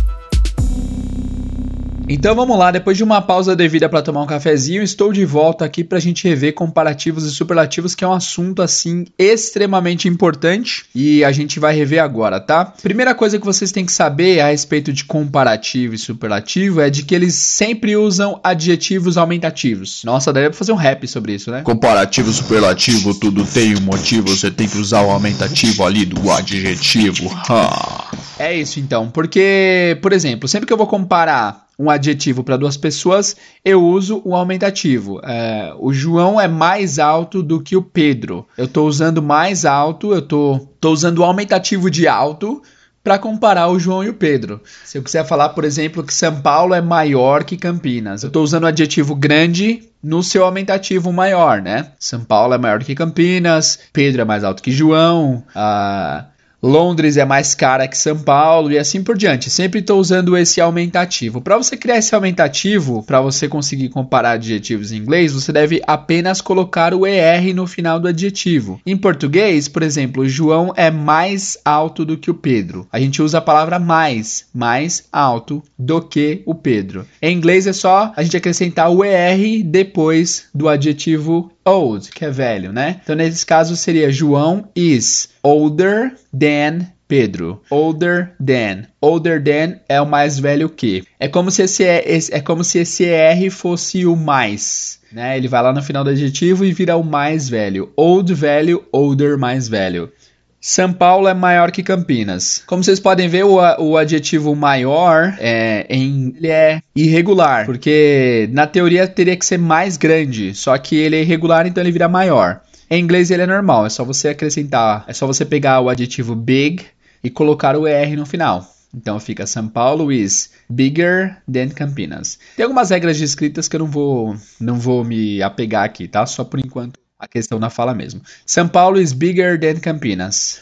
[2.10, 5.66] Então vamos lá, depois de uma pausa devida para tomar um cafezinho, estou de volta
[5.66, 10.86] aqui para a gente rever comparativos e superlativos, que é um assunto assim extremamente importante
[10.94, 12.64] e a gente vai rever agora, tá?
[12.64, 17.02] Primeira coisa que vocês têm que saber a respeito de comparativo e superlativo é de
[17.02, 20.02] que eles sempre usam adjetivos aumentativos.
[20.02, 21.60] Nossa, daria pra fazer um rap sobre isso, né?
[21.60, 27.30] Comparativo, superlativo, tudo tem um motivo, você tem que usar o aumentativo ali do adjetivo.
[27.50, 28.12] Ha.
[28.38, 32.76] É isso então, porque, por exemplo, sempre que eu vou comparar um adjetivo para duas
[32.76, 35.20] pessoas, eu uso o aumentativo.
[35.22, 38.46] É, o João é mais alto do que o Pedro.
[38.56, 42.60] Eu estou usando mais alto, eu estou usando o aumentativo de alto
[43.02, 44.60] para comparar o João e o Pedro.
[44.84, 48.42] Se eu quiser falar, por exemplo, que São Paulo é maior que Campinas, eu estou
[48.42, 51.92] usando o adjetivo grande no seu aumentativo maior, né?
[51.98, 56.24] São Paulo é maior que Campinas, Pedro é mais alto que João, uh,
[56.62, 59.48] Londres é mais cara que São Paulo e assim por diante.
[59.48, 61.40] Sempre estou usando esse aumentativo.
[61.40, 66.40] Para você criar esse aumentativo, para você conseguir comparar adjetivos em inglês, você deve apenas
[66.40, 68.80] colocar o ER no final do adjetivo.
[68.84, 72.88] Em português, por exemplo, João é mais alto do que o Pedro.
[72.90, 77.06] A gente usa a palavra mais, mais alto do que o Pedro.
[77.22, 82.30] Em inglês é só a gente acrescentar o ER depois do adjetivo old, que é
[82.30, 83.00] velho, né?
[83.02, 87.62] Então, nesse caso, seria João is older than Pedro.
[87.70, 88.84] Older than.
[89.00, 91.02] Older than é o mais velho que.
[91.18, 95.00] É como se esse, é como se esse R fosse o mais.
[95.10, 95.38] Né?
[95.38, 97.90] Ele vai lá no final do adjetivo e vira o mais velho.
[97.96, 100.12] Old velho, older mais velho.
[100.60, 102.62] São Paulo é maior que Campinas.
[102.66, 108.66] Como vocês podem ver, o, o adjetivo maior é, em, ele é irregular, porque na
[108.66, 112.60] teoria teria que ser mais grande, só que ele é irregular, então ele vira maior.
[112.90, 116.34] Em inglês ele é normal, é só você acrescentar, é só você pegar o adjetivo
[116.34, 116.84] big
[117.22, 118.66] e colocar o ER no final.
[118.94, 122.38] Então fica São Paulo is bigger than Campinas.
[122.56, 126.24] Tem algumas regras de escritas que eu não vou, não vou me apegar aqui, tá?
[126.26, 128.22] Só por enquanto a questão na fala mesmo.
[128.46, 130.60] São Paulo is bigger than Campinas,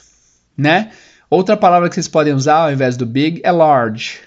[0.57, 0.91] né?
[1.29, 4.21] Outra palavra que vocês podem usar ao invés do big é large.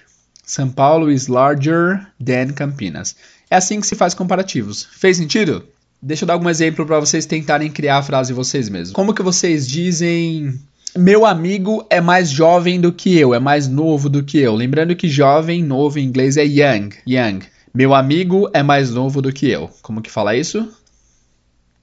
[0.44, 3.15] São Paulo is larger than Campinas.
[3.50, 4.88] É assim que se faz comparativos.
[4.92, 5.65] Fez sentido?
[6.02, 8.92] Deixa eu dar algum exemplo para vocês tentarem criar a frase vocês mesmos.
[8.92, 10.60] Como que vocês dizem
[10.96, 14.56] meu amigo é mais jovem do que eu, é mais novo do que eu.
[14.56, 17.39] Lembrando que jovem, novo em inglês é young, young.
[17.74, 19.70] Meu amigo é mais novo do que eu.
[19.82, 20.68] Como que fala isso?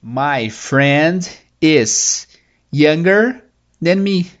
[0.09, 2.27] My friend is
[2.71, 3.43] younger
[3.81, 4.31] than me.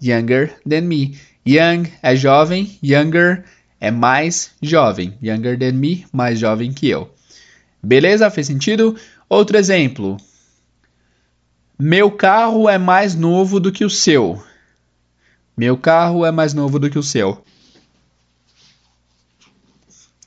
[0.00, 1.16] Younger than me.
[1.44, 3.44] Young é jovem, younger
[3.80, 5.16] é mais jovem.
[5.22, 7.08] Younger than me, mais jovem que eu.
[7.80, 8.28] Beleza?
[8.28, 8.96] Fez sentido?
[9.28, 10.16] Outro exemplo.
[11.78, 14.42] Meu carro é mais novo do que o seu.
[15.56, 17.44] Meu carro é mais novo do que o seu.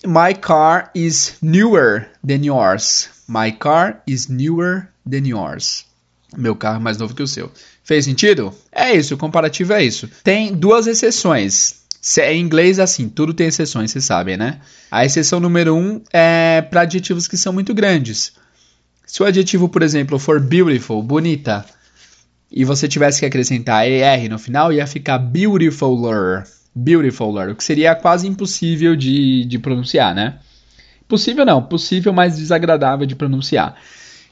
[0.05, 3.09] My car is newer than yours.
[3.33, 5.85] My car is newer than yours.
[6.37, 7.49] Meu carro é mais novo que o seu.
[7.81, 8.53] Fez sentido?
[8.69, 10.09] É isso, o comparativo é isso.
[10.21, 11.79] Tem duas exceções.
[12.19, 14.59] É em inglês assim, tudo tem exceções, vocês sabem, né?
[14.91, 18.33] A exceção número um é para adjetivos que são muito grandes.
[19.05, 21.63] Se o adjetivo, por exemplo, for beautiful, bonita,
[22.51, 26.43] e você tivesse que acrescentar er no final, ia ficar beautifuler
[26.75, 30.39] Beautifuler, o que seria quase impossível de, de pronunciar, né?
[31.11, 33.75] Possível não, possível, mas desagradável de pronunciar.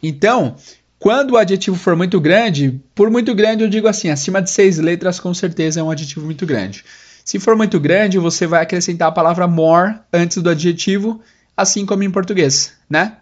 [0.02, 0.56] Então,
[0.98, 4.78] quando o adjetivo for muito grande, por muito grande eu digo assim, acima de seis
[4.78, 6.86] letras com certeza é um adjetivo muito grande.
[7.26, 11.20] Se for muito grande, você vai acrescentar a palavra more antes do adjetivo,
[11.56, 13.18] assim como em português, né?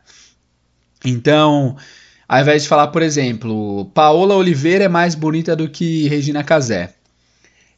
[1.04, 1.76] Então,
[2.30, 6.93] Ao invés de falar, por exemplo, Paola Oliveira é mais bonita do que Regina Casé.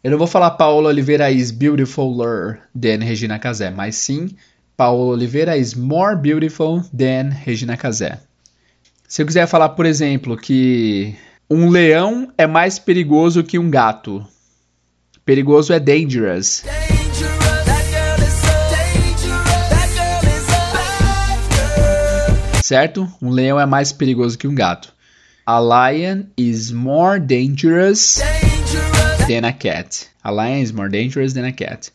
[0.03, 4.35] Eu não vou falar Paola Oliveira is beautifuler than Regina Casé, mas sim
[4.79, 8.17] Paola Oliveira is more beautiful than Regina Casé.
[9.05, 11.13] Se eu quiser falar, por exemplo, que
[11.49, 14.25] um leão é mais perigoso que um gato.
[15.25, 16.63] Perigoso é dangerous.
[22.63, 23.11] Certo?
[23.21, 24.93] Um leão é mais perigoso que um gato.
[25.45, 28.21] A lion is more dangerous
[29.27, 30.07] than a cat.
[30.23, 31.91] A lion is more dangerous than a cat.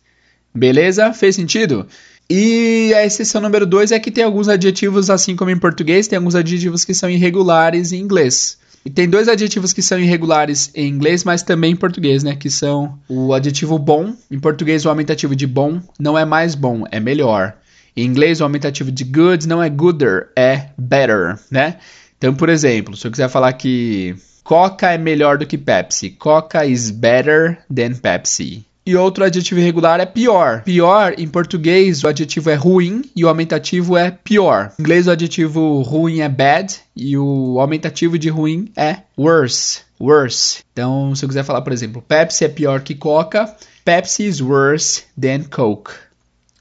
[0.55, 1.15] Beleza?
[1.15, 1.89] Fez sentido?
[2.29, 6.17] E a exceção número 2 é que tem alguns adjetivos, assim como em português, tem
[6.17, 8.59] alguns adjetivos que são irregulares em inglês.
[8.85, 12.37] E tem dois adjetivos que são irregulares em inglês, mas também em português, né?
[12.37, 14.15] Que são o adjetivo bom.
[14.31, 17.55] Em português, o aumentativo de bom não é mais bom, é melhor.
[17.97, 21.77] Em inglês, o aumentativo de good não é gooder, é better, né?
[22.19, 26.67] Então, por exemplo, se eu quiser falar que Coca é melhor do que Pepsi, Coca
[26.67, 28.67] is better than Pepsi.
[28.87, 30.63] E outro adjetivo irregular é pior.
[30.63, 34.73] Pior, em português, o adjetivo é ruim e o aumentativo é pior.
[34.79, 39.81] Em inglês, o adjetivo ruim é bad e o aumentativo de ruim é worse.
[39.99, 40.63] Worse.
[40.73, 45.05] Então, se eu quiser falar, por exemplo, Pepsi é pior que Coca, Pepsi is worse
[45.19, 45.93] than Coke.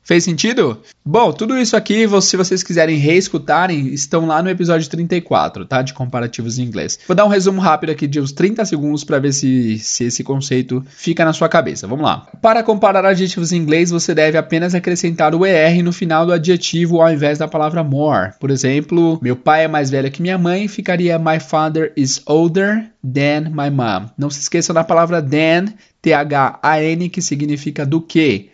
[0.04, 0.82] Fez sentido?
[1.06, 5.82] Bom, tudo isso aqui, se vocês quiserem reescutarem, estão lá no episódio 34, tá?
[5.82, 7.00] De comparativos em inglês.
[7.08, 10.22] Vou dar um resumo rápido aqui de uns 30 segundos para ver se, se esse
[10.22, 11.88] conceito fica na sua cabeça.
[11.88, 12.28] Vamos lá.
[12.42, 17.02] Para comparar adjetivos em inglês, você deve apenas acrescentar o ER no final do adjetivo
[17.02, 18.34] ao invés da palavra more.
[18.39, 22.89] Por exemplo, meu pai é mais velho que minha mãe, ficaria My father is older
[23.02, 24.10] than my mom.
[24.18, 28.53] Não se esqueçam da palavra than, T-H-A-N, que significa do que.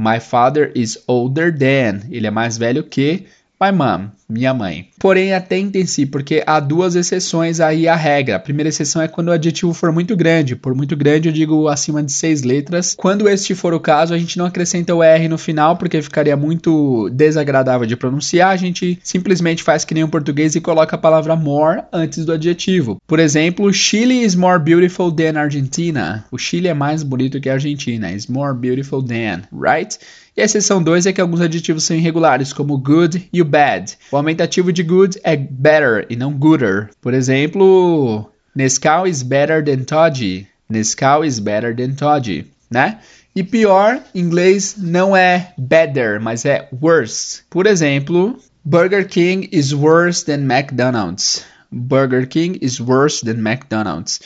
[0.00, 2.06] My father is older than.
[2.08, 3.26] Ele é mais velho que
[3.60, 4.88] my mom minha mãe.
[4.98, 8.36] Porém, atentem-se, porque há duas exceções aí à regra.
[8.36, 10.54] A primeira exceção é quando o adjetivo for muito grande.
[10.54, 12.94] Por muito grande, eu digo acima de seis letras.
[12.94, 16.36] Quando este for o caso, a gente não acrescenta o R no final, porque ficaria
[16.36, 18.50] muito desagradável de pronunciar.
[18.50, 22.32] A gente simplesmente faz que nem o português e coloca a palavra more antes do
[22.32, 22.98] adjetivo.
[23.06, 26.24] Por exemplo, Chile is more beautiful than Argentina.
[26.30, 28.12] O Chile é mais bonito que a Argentina.
[28.12, 29.98] Is more beautiful than, right?
[30.38, 33.98] E a exceção 2 é que alguns adjetivos são irregulares, como good e o bad.
[34.12, 36.90] O aumentativo de good é better e não gooder.
[37.00, 40.46] Por exemplo, Nescau is better than Toddy.
[40.68, 42.98] Nescau is better than Toddy, né?
[43.34, 47.42] E pior, em inglês não é better, mas é worse.
[47.48, 51.44] Por exemplo, Burger King is worse than McDonald's.
[51.70, 54.20] Burger King is worse than McDonald's.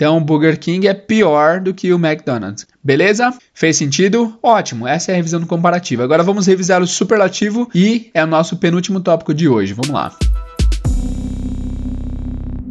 [0.00, 2.64] Então, o Burger King é pior do que o McDonald's.
[2.80, 3.36] Beleza?
[3.52, 4.38] Fez sentido?
[4.40, 6.04] Ótimo, essa é a revisão do comparativo.
[6.04, 9.72] Agora vamos revisar o superlativo e é o nosso penúltimo tópico de hoje.
[9.72, 10.16] Vamos lá.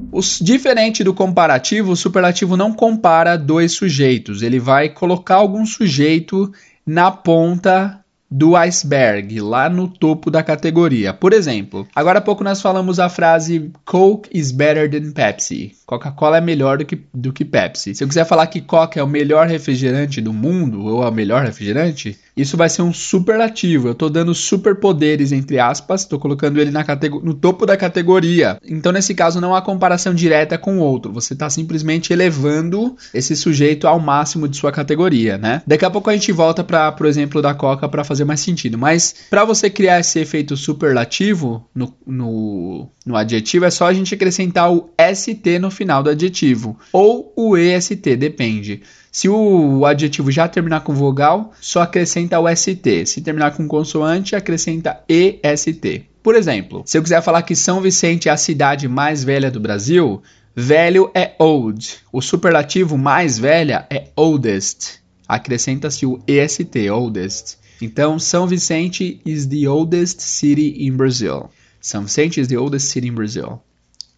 [0.09, 4.41] Os, diferente do comparativo, o superlativo não compara dois sujeitos.
[4.41, 6.49] Ele vai colocar algum sujeito
[6.85, 11.13] na ponta do iceberg, lá no topo da categoria.
[11.13, 15.73] Por exemplo, agora há pouco nós falamos a frase Coke is better than Pepsi.
[15.85, 17.95] Coca-Cola é melhor do que, do que Pepsi.
[17.95, 21.13] Se eu quiser falar que Coca é o melhor refrigerante do mundo, ou é o
[21.13, 23.87] melhor refrigerante, isso vai ser um superlativo.
[23.87, 26.85] Eu estou dando superpoderes, entre aspas, estou colocando ele na
[27.23, 28.57] no topo da categoria.
[28.63, 31.11] Então, nesse caso, não há comparação direta com o outro.
[31.11, 35.61] Você está simplesmente elevando esse sujeito ao máximo de sua categoria, né?
[35.65, 38.77] Daqui a pouco a gente volta para, por exemplo, da Coca para fazer mais sentido.
[38.77, 44.13] Mas, para você criar esse efeito superlativo no, no, no adjetivo, é só a gente
[44.13, 48.81] acrescentar o ST no final do adjetivo, ou o EST, depende.
[49.17, 53.07] Se o adjetivo já terminar com vogal, só acrescenta o ST.
[53.07, 56.05] Se terminar com consoante, acrescenta EST.
[56.21, 59.59] Por exemplo, se eu quiser falar que São Vicente é a cidade mais velha do
[59.59, 60.21] Brasil,
[60.55, 61.95] velho é old.
[62.13, 64.99] O superlativo mais velha é oldest.
[65.27, 67.57] Acrescenta-se o EST, oldest.
[67.81, 71.49] Então, São Vicente is the oldest city in Brazil.
[71.81, 73.63] São Vicente is the oldest city in Brazil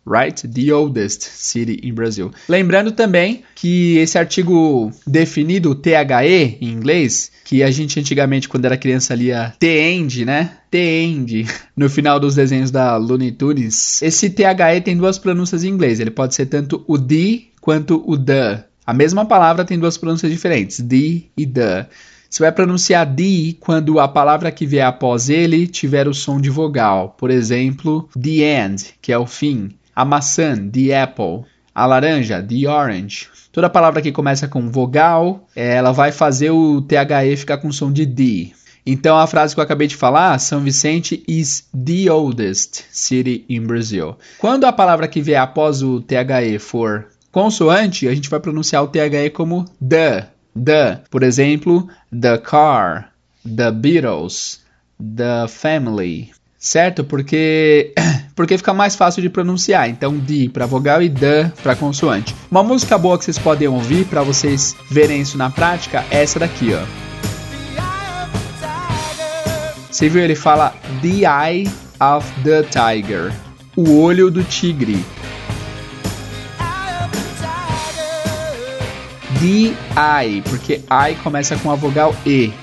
[0.05, 0.47] right?
[0.47, 2.31] The oldest city in Brazil.
[2.47, 8.77] Lembrando também que esse artigo definido, THE em inglês, que a gente antigamente, quando era
[8.77, 10.57] criança, lia The-End, né?
[10.71, 14.01] The-End, no final dos desenhos da Looney Tunes.
[14.01, 15.99] Esse THE tem duas pronúncias em inglês.
[15.99, 18.63] Ele pode ser tanto o the quanto o the.
[18.85, 21.87] A mesma palavra tem duas pronúncias diferentes, the e the.
[22.29, 26.49] Você vai pronunciar the quando a palavra que vier após ele tiver o som de
[26.49, 27.15] vogal.
[27.17, 31.43] Por exemplo, the end, que é o fim a maçã, the apple,
[31.75, 33.27] a laranja, the orange.
[33.51, 38.05] Toda palavra que começa com vogal, ela vai fazer o THE ficar com som de
[38.05, 38.53] D.
[38.85, 43.67] Então a frase que eu acabei de falar, São Vicente is the oldest city in
[43.67, 44.15] Brazil.
[44.37, 48.87] Quando a palavra que vier após o THE for consoante, a gente vai pronunciar o
[48.87, 51.01] THE como the, the.
[51.11, 53.11] Por exemplo, the car,
[53.43, 54.61] the Beatles,
[54.97, 57.03] the family, certo?
[57.03, 57.93] Porque
[58.39, 59.89] porque fica mais fácil de pronunciar.
[59.89, 62.33] Então, D para vogal e D para consoante.
[62.49, 66.39] Uma música boa que vocês podem ouvir para vocês verem isso na prática é essa
[66.39, 66.79] daqui, ó.
[69.91, 73.33] Você viu ele fala The Eye of the Tiger,
[73.75, 75.03] o olho do tigre.
[79.33, 82.53] The Eye, porque I começa com a vogal E.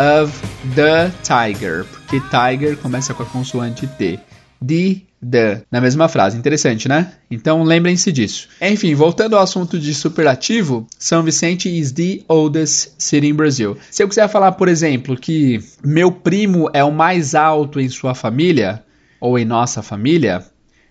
[0.00, 0.36] Of
[0.74, 4.18] the Tiger, porque Tiger começa com a consoante T.
[4.64, 6.36] The, the, na mesma frase.
[6.36, 7.12] Interessante, né?
[7.30, 8.48] Então lembrem-se disso.
[8.60, 13.76] Enfim, voltando ao assunto de superlativo, São Vicente is the oldest city in Brazil.
[13.90, 18.14] Se eu quiser falar, por exemplo, que meu primo é o mais alto em sua
[18.14, 18.82] família,
[19.20, 20.44] ou em nossa família,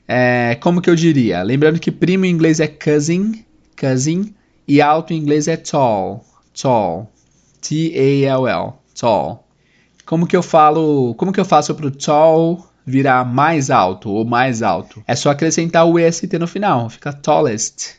[0.07, 1.41] é, como que eu diria?
[1.41, 3.43] Lembrando que primo em inglês é cousin,
[3.79, 4.33] cousin,
[4.67, 6.25] e alto em inglês é tall,
[6.59, 7.11] tall,
[7.61, 9.47] T-A-L-L, tall.
[10.05, 14.61] Como que eu falo, como que eu faço pro tall virar mais alto ou mais
[14.61, 15.03] alto.
[15.07, 17.95] É só acrescentar o EST no final, fica tallest.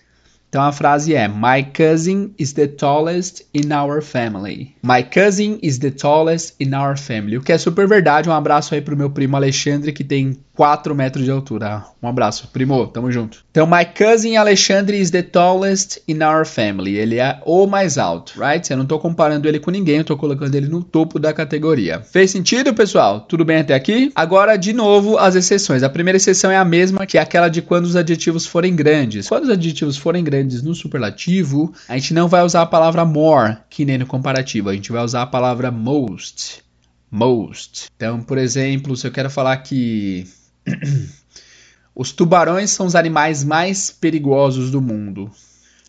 [0.48, 4.74] Então a frase é: My cousin is the tallest in our family.
[4.82, 7.36] My cousin is the tallest in our family.
[7.36, 8.28] O que é super verdade.
[8.28, 11.84] Um abraço aí pro meu primo Alexandre, que tem 4 metros de altura.
[12.02, 13.44] Um abraço, primo, tamo junto.
[13.50, 16.96] Então, my cousin Alexandre is the tallest in our family.
[16.96, 18.68] Ele é o mais alto, right?
[18.70, 22.00] Eu não tô comparando ele com ninguém, eu tô colocando ele no topo da categoria.
[22.00, 23.20] Fez sentido, pessoal?
[23.20, 24.10] Tudo bem até aqui?
[24.14, 25.82] Agora, de novo, as exceções.
[25.82, 29.28] A primeira exceção é a mesma, que é aquela de quando os adjetivos forem grandes.
[29.28, 33.58] Quando os adjetivos forem grandes no superlativo, a gente não vai usar a palavra more,
[33.68, 34.70] que nem no comparativo.
[34.70, 36.64] A gente vai usar a palavra most.
[37.10, 37.86] Most.
[37.94, 40.26] Então, por exemplo, se eu quero falar que
[41.94, 45.30] os tubarões são os animais mais perigosos do mundo.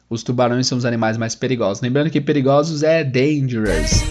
[0.09, 1.81] Os tubarões são os animais mais perigosos.
[1.81, 4.03] Lembrando que perigosos é dangerous.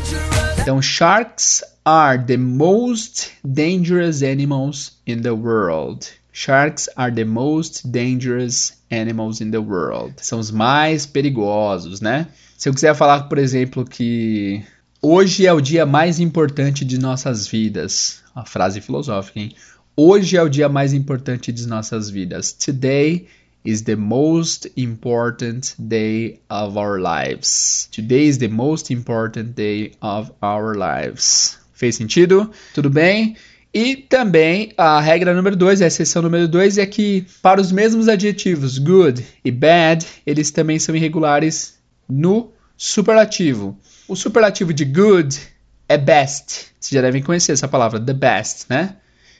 [0.60, 6.06] Então, sharks are the most dangerous animals in the world.
[6.32, 10.14] Sharks are the most dangerous animals in the world.
[10.20, 12.26] São os mais perigosos, né?
[12.58, 14.62] Se eu quiser falar, por exemplo, que
[15.00, 18.20] hoje é o dia mais importante de nossas vidas.
[18.34, 19.54] Uma frase filosófica, hein?
[19.98, 22.52] Hoje é o dia mais importante de nossas vidas.
[22.52, 23.26] Today
[23.64, 27.88] is the most important day of our lives.
[27.90, 31.58] Today is the most important day of our lives.
[31.72, 32.50] Fez sentido?
[32.74, 33.36] Tudo bem?
[33.72, 38.06] E também a regra número 2, a exceção número 2 é que para os mesmos
[38.06, 43.78] adjetivos good e bad, eles também são irregulares no superlativo.
[44.06, 45.40] O superlativo de good
[45.88, 46.66] é best.
[46.78, 48.96] Vocês já devem conhecer essa palavra, the best, né?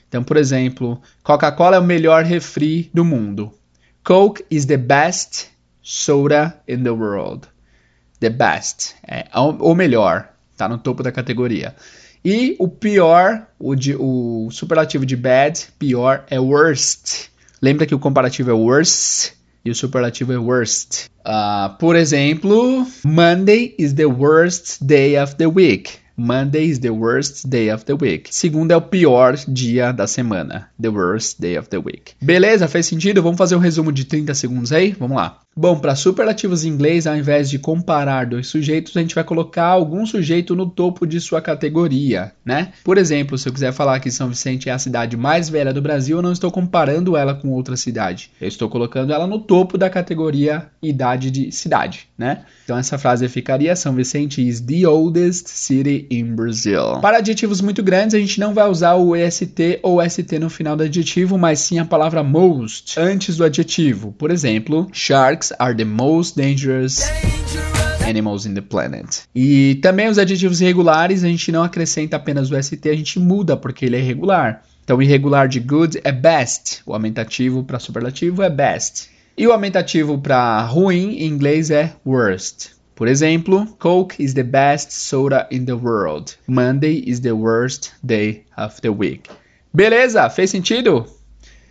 [0.07, 3.51] Então, por exemplo, Coca-Cola é o melhor refri do mundo.
[4.03, 5.49] Coke is the best
[5.81, 7.47] soda in the world.
[8.19, 8.95] The best.
[9.05, 10.29] É o melhor.
[10.55, 11.75] Tá no topo da categoria.
[12.23, 17.29] E o pior, o, de, o superlativo de bad, pior, é worst.
[17.61, 21.07] Lembra que o comparativo é worst e o superlativo é worst.
[21.19, 25.99] Uh, por exemplo, Monday is the worst day of the week.
[26.19, 28.29] Monday is the worst day of the week.
[28.31, 30.67] Segunda é o pior dia da semana.
[30.81, 32.13] The worst day of the week.
[32.19, 32.67] Beleza?
[32.67, 33.21] Fez sentido?
[33.21, 34.95] Vamos fazer um resumo de 30 segundos aí?
[34.97, 35.39] Vamos lá.
[35.59, 39.65] Bom, para superlativos em inglês, ao invés de comparar dois sujeitos, a gente vai colocar
[39.65, 42.73] algum sujeito no topo de sua categoria, né?
[42.83, 45.81] Por exemplo, se eu quiser falar que São Vicente é a cidade mais velha do
[45.81, 48.29] Brasil, eu não estou comparando ela com outra cidade.
[48.39, 52.45] Eu estou colocando ela no topo da categoria idade de cidade, né?
[52.63, 56.99] Então essa frase ficaria São Vicente is the oldest city in Brazil.
[57.01, 60.75] Para adjetivos muito grandes, a gente não vai usar o EST ou ST no final
[60.75, 64.13] do adjetivo, mas sim a palavra most antes do adjetivo.
[64.19, 67.01] Por exemplo, sharks are the most dangerous
[68.07, 69.23] animals in the planet.
[69.35, 73.57] E também os adjetivos irregulares, a gente não acrescenta apenas o ST, a gente muda
[73.57, 74.63] porque ele é irregular.
[74.83, 79.09] Então, irregular de good é best, o aumentativo para superlativo é best.
[79.37, 82.69] E o aumentativo para ruim em inglês é worst.
[82.95, 86.35] Por exemplo, Coke is the best soda in the world.
[86.47, 89.29] Monday is the worst day of the week.
[89.71, 90.27] Beleza?
[90.31, 91.05] Fez sentido?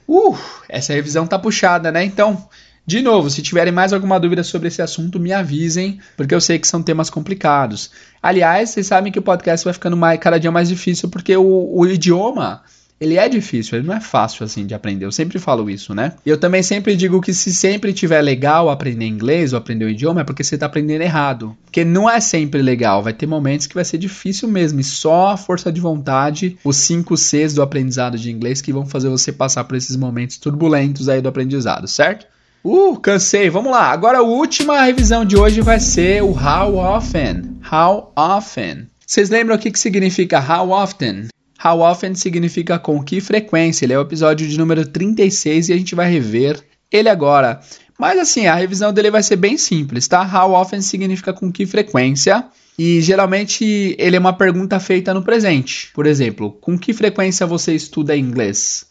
[0.07, 0.37] Uh,
[0.69, 2.05] essa revisão tá puxada, né?
[2.05, 2.49] Então,
[2.87, 6.57] de novo, se tiverem mais alguma dúvida sobre esse assunto, me avisem, porque eu sei
[6.57, 7.91] que são temas complicados.
[8.23, 11.71] Aliás, vocês sabem que o podcast vai ficando mais, cada dia mais difícil, porque o,
[11.75, 12.63] o idioma
[13.01, 15.05] ele é difícil, ele não é fácil assim de aprender.
[15.05, 16.15] Eu sempre falo isso, né?
[16.25, 20.23] Eu também sempre digo que se sempre tiver legal aprender inglês ou aprender o idioma
[20.23, 21.57] é porque você tá aprendendo errado.
[21.65, 25.31] Porque não é sempre legal, vai ter momentos que vai ser difícil mesmo, e só
[25.31, 29.31] a força de vontade, os 5 Cs do aprendizado de inglês que vão fazer você
[29.31, 32.27] passar por esses momentos turbulentos aí do aprendizado, certo?
[32.69, 33.49] Uh, cansei.
[33.49, 33.93] Vamos lá.
[33.93, 37.61] Agora a última revisão de hoje vai ser o how often.
[37.73, 38.89] How often.
[39.07, 41.29] Vocês lembram o que, que significa how often?
[41.65, 43.87] How often significa com que frequência.
[43.87, 46.61] Ele é o episódio de número 36 e a gente vai rever
[46.91, 47.61] ele agora.
[47.97, 50.23] Mas assim, a revisão dele vai ser bem simples, tá?
[50.23, 52.47] How often significa com que frequência.
[52.77, 55.93] E geralmente ele é uma pergunta feita no presente.
[55.95, 58.87] Por exemplo, com que frequência você estuda inglês?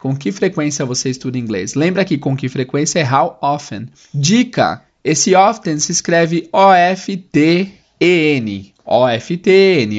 [0.00, 1.74] Com que frequência você estuda inglês?
[1.74, 3.86] Lembra que com que frequência é how often.
[4.14, 7.72] Dica: esse often se escreve O-F-T-E-N.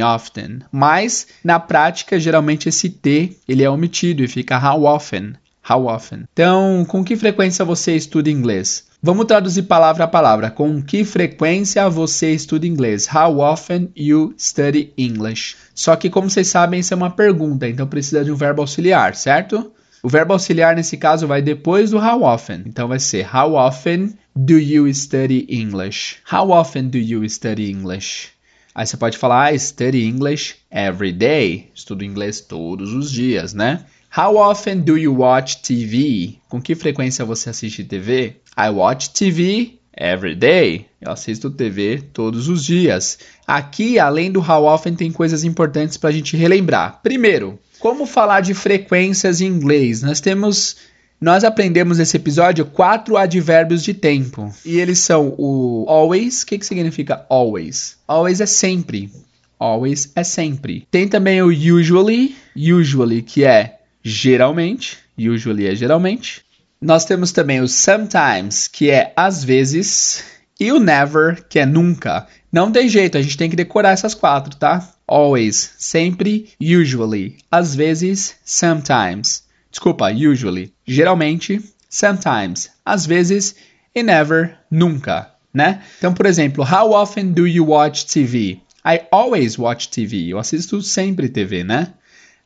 [0.04, 0.60] Often.
[0.72, 5.34] Mas, na prática, geralmente esse T ele é omitido e fica how often.
[5.70, 6.24] How often.
[6.34, 8.90] Então, com que frequência você estuda inglês?
[9.04, 10.50] Vamos traduzir palavra a palavra.
[10.50, 13.08] Com que frequência você estuda inglês?
[13.08, 15.56] How often you study English?
[15.76, 19.16] Só que, como vocês sabem, isso é uma pergunta, então precisa de um verbo auxiliar,
[19.16, 19.72] certo?
[20.04, 22.64] O verbo auxiliar nesse caso vai depois do how often.
[22.66, 26.18] Então vai ser How often do you study English?
[26.32, 28.30] How often do you study English?
[28.74, 31.70] Aí você pode falar, I study English every day.
[31.76, 33.86] Estudo inglês todos os dias, né?
[34.18, 36.38] How often do you watch TV?
[36.50, 38.38] Com que frequência você assiste TV?
[38.58, 40.86] I watch TV every day.
[41.02, 43.20] Eu assisto TV todos os dias.
[43.46, 47.00] Aqui, além do how often, tem coisas importantes para a gente relembrar.
[47.02, 50.02] Primeiro, como falar de frequências em inglês?
[50.02, 50.78] Nós temos
[51.20, 54.52] nós aprendemos nesse episódio quatro advérbios de tempo.
[54.66, 56.42] E eles são o always.
[56.42, 57.96] O que, que significa always?
[58.08, 59.12] Always é sempre.
[59.60, 60.88] Always é sempre.
[60.90, 62.36] Tem também o usually.
[62.56, 64.98] Usually, que é geralmente.
[65.16, 66.42] Usually é geralmente.
[66.82, 70.24] Nós temos também o sometimes, que é às vezes.
[70.60, 72.28] E o never, que é nunca.
[72.52, 74.92] Não tem jeito, a gente tem que decorar essas quatro, tá?
[75.08, 77.38] Always, sempre, usually.
[77.52, 79.44] Às vezes, sometimes.
[79.70, 80.74] Desculpa, usually.
[80.86, 82.72] Geralmente, sometimes.
[82.84, 83.56] Às vezes
[83.94, 85.84] e never, nunca, né?
[86.00, 88.60] Então, por exemplo, how often do you watch TV?
[88.84, 90.30] I always watch TV.
[90.30, 91.94] Eu assisto sempre TV, né?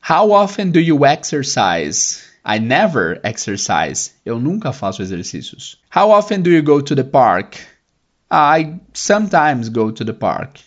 [0.08, 2.25] How often do you exercise?
[2.46, 4.14] I never exercise.
[4.24, 5.78] Eu nunca faço exercícios.
[5.90, 7.58] How often do you go to the park?
[8.30, 10.60] I sometimes go to the park.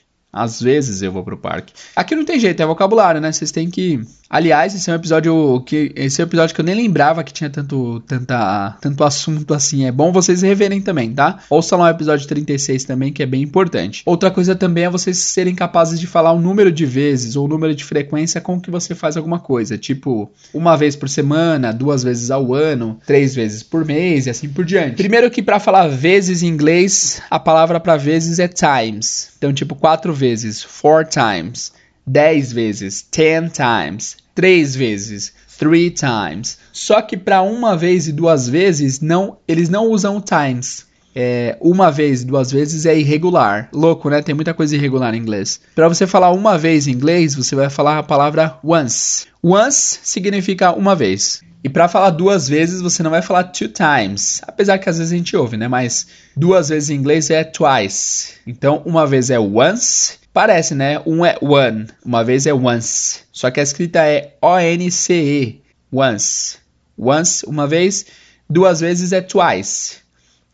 [0.43, 1.73] Às vezes eu vou pro parque.
[1.95, 3.33] Aqui não tem jeito, é vocabulário, né?
[3.33, 4.01] Vocês têm que.
[4.31, 5.93] Aliás, esse é um episódio que.
[5.97, 9.87] Esse é um episódio que eu nem lembrava que tinha tanto, tanta, tanto assunto assim.
[9.87, 11.39] É bom vocês reverem também, tá?
[11.51, 14.03] Ouçam lá o episódio 36 também, que é bem importante.
[14.07, 17.49] Outra coisa também é vocês serem capazes de falar o número de vezes ou o
[17.49, 19.77] número de frequência com que você faz alguma coisa.
[19.79, 24.49] Tipo, uma vez por semana, duas vezes ao ano, três vezes por mês e assim
[24.49, 24.97] por diante.
[24.97, 29.31] Primeiro que para falar vezes em inglês, a palavra para vezes é times.
[29.39, 30.28] Então, tipo, quatro vezes,
[30.63, 31.73] four times.
[32.07, 34.17] Dez vezes, ten times.
[34.35, 36.59] Três vezes, three times.
[36.73, 40.87] Só que para uma vez e duas vezes, não, eles não usam times.
[41.15, 43.69] É, uma vez, duas vezes é irregular.
[43.73, 44.23] Louco, né?
[44.23, 45.61] Tem muita coisa irregular em inglês.
[45.75, 49.27] Para você falar uma vez em inglês, você vai falar a palavra once.
[49.43, 51.43] Once significa uma vez.
[51.63, 54.41] E para falar duas vezes, você não vai falar two times.
[54.47, 55.67] Apesar que às vezes a gente ouve, né?
[55.67, 56.07] Mas
[56.37, 58.35] duas vezes em inglês é twice.
[58.47, 60.19] Então, uma vez é once.
[60.33, 61.03] Parece, né?
[61.05, 61.89] Um é one.
[62.05, 63.21] Uma vez é once.
[63.33, 65.61] Só que a escrita é O-N-C-E.
[65.93, 66.59] Once.
[66.97, 68.07] Once, uma vez.
[68.49, 69.97] Duas vezes é twice.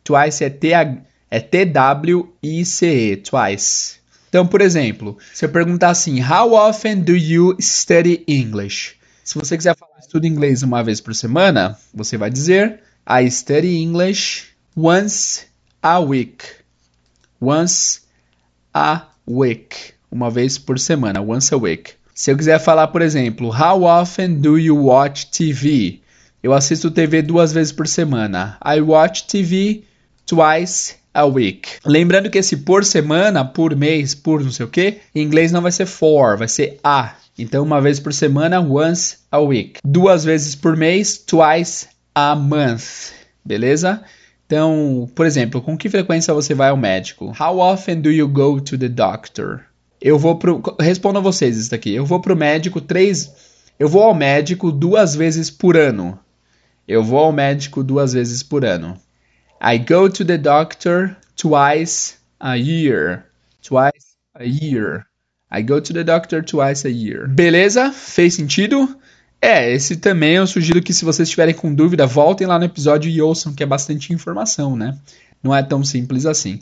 [0.02, 3.12] Twice é T-W-I-C-E.
[3.12, 3.96] É twice.
[4.30, 8.96] Então, por exemplo, se eu perguntar assim, How often do you study English?
[9.24, 13.82] Se você quiser falar estudo inglês uma vez por semana, você vai dizer I study
[13.82, 15.46] English once
[15.82, 16.44] a week.
[17.40, 18.02] Once
[18.74, 19.94] a week.
[20.12, 21.92] Uma vez por semana, once a week.
[22.14, 26.00] Se eu quiser falar, por exemplo, How often do you watch TV?
[26.42, 28.58] Eu assisto TV duas vezes por semana.
[28.62, 29.84] I watch TV
[30.26, 31.78] twice a week.
[31.86, 35.62] Lembrando que esse por semana, por mês, por não sei o que, em inglês não
[35.62, 37.14] vai ser for, vai ser a.
[37.36, 39.80] Então, uma vez por semana, once a week.
[39.84, 43.12] Duas vezes por mês, twice a month.
[43.44, 44.02] Beleza?
[44.46, 47.32] Então, por exemplo, com que frequência você vai ao médico?
[47.38, 49.64] How often do you go to the doctor?
[50.00, 50.62] Eu vou pro.
[50.78, 51.94] Respondo a vocês isso aqui.
[51.94, 53.32] Eu vou pro médico três.
[53.78, 56.18] Eu vou ao médico duas vezes por ano.
[56.86, 58.96] Eu vou ao médico duas vezes por ano.
[59.60, 63.24] I go to the doctor twice a year.
[63.62, 65.06] Twice a year.
[65.56, 67.28] I go to the doctor twice a year.
[67.28, 67.92] Beleza?
[67.92, 68.96] Fez sentido?
[69.40, 73.10] É, esse também eu sugiro que se vocês estiverem com dúvida, voltem lá no episódio
[73.10, 74.96] e ouçam, que é bastante informação, né?
[75.42, 76.60] Não é tão simples assim.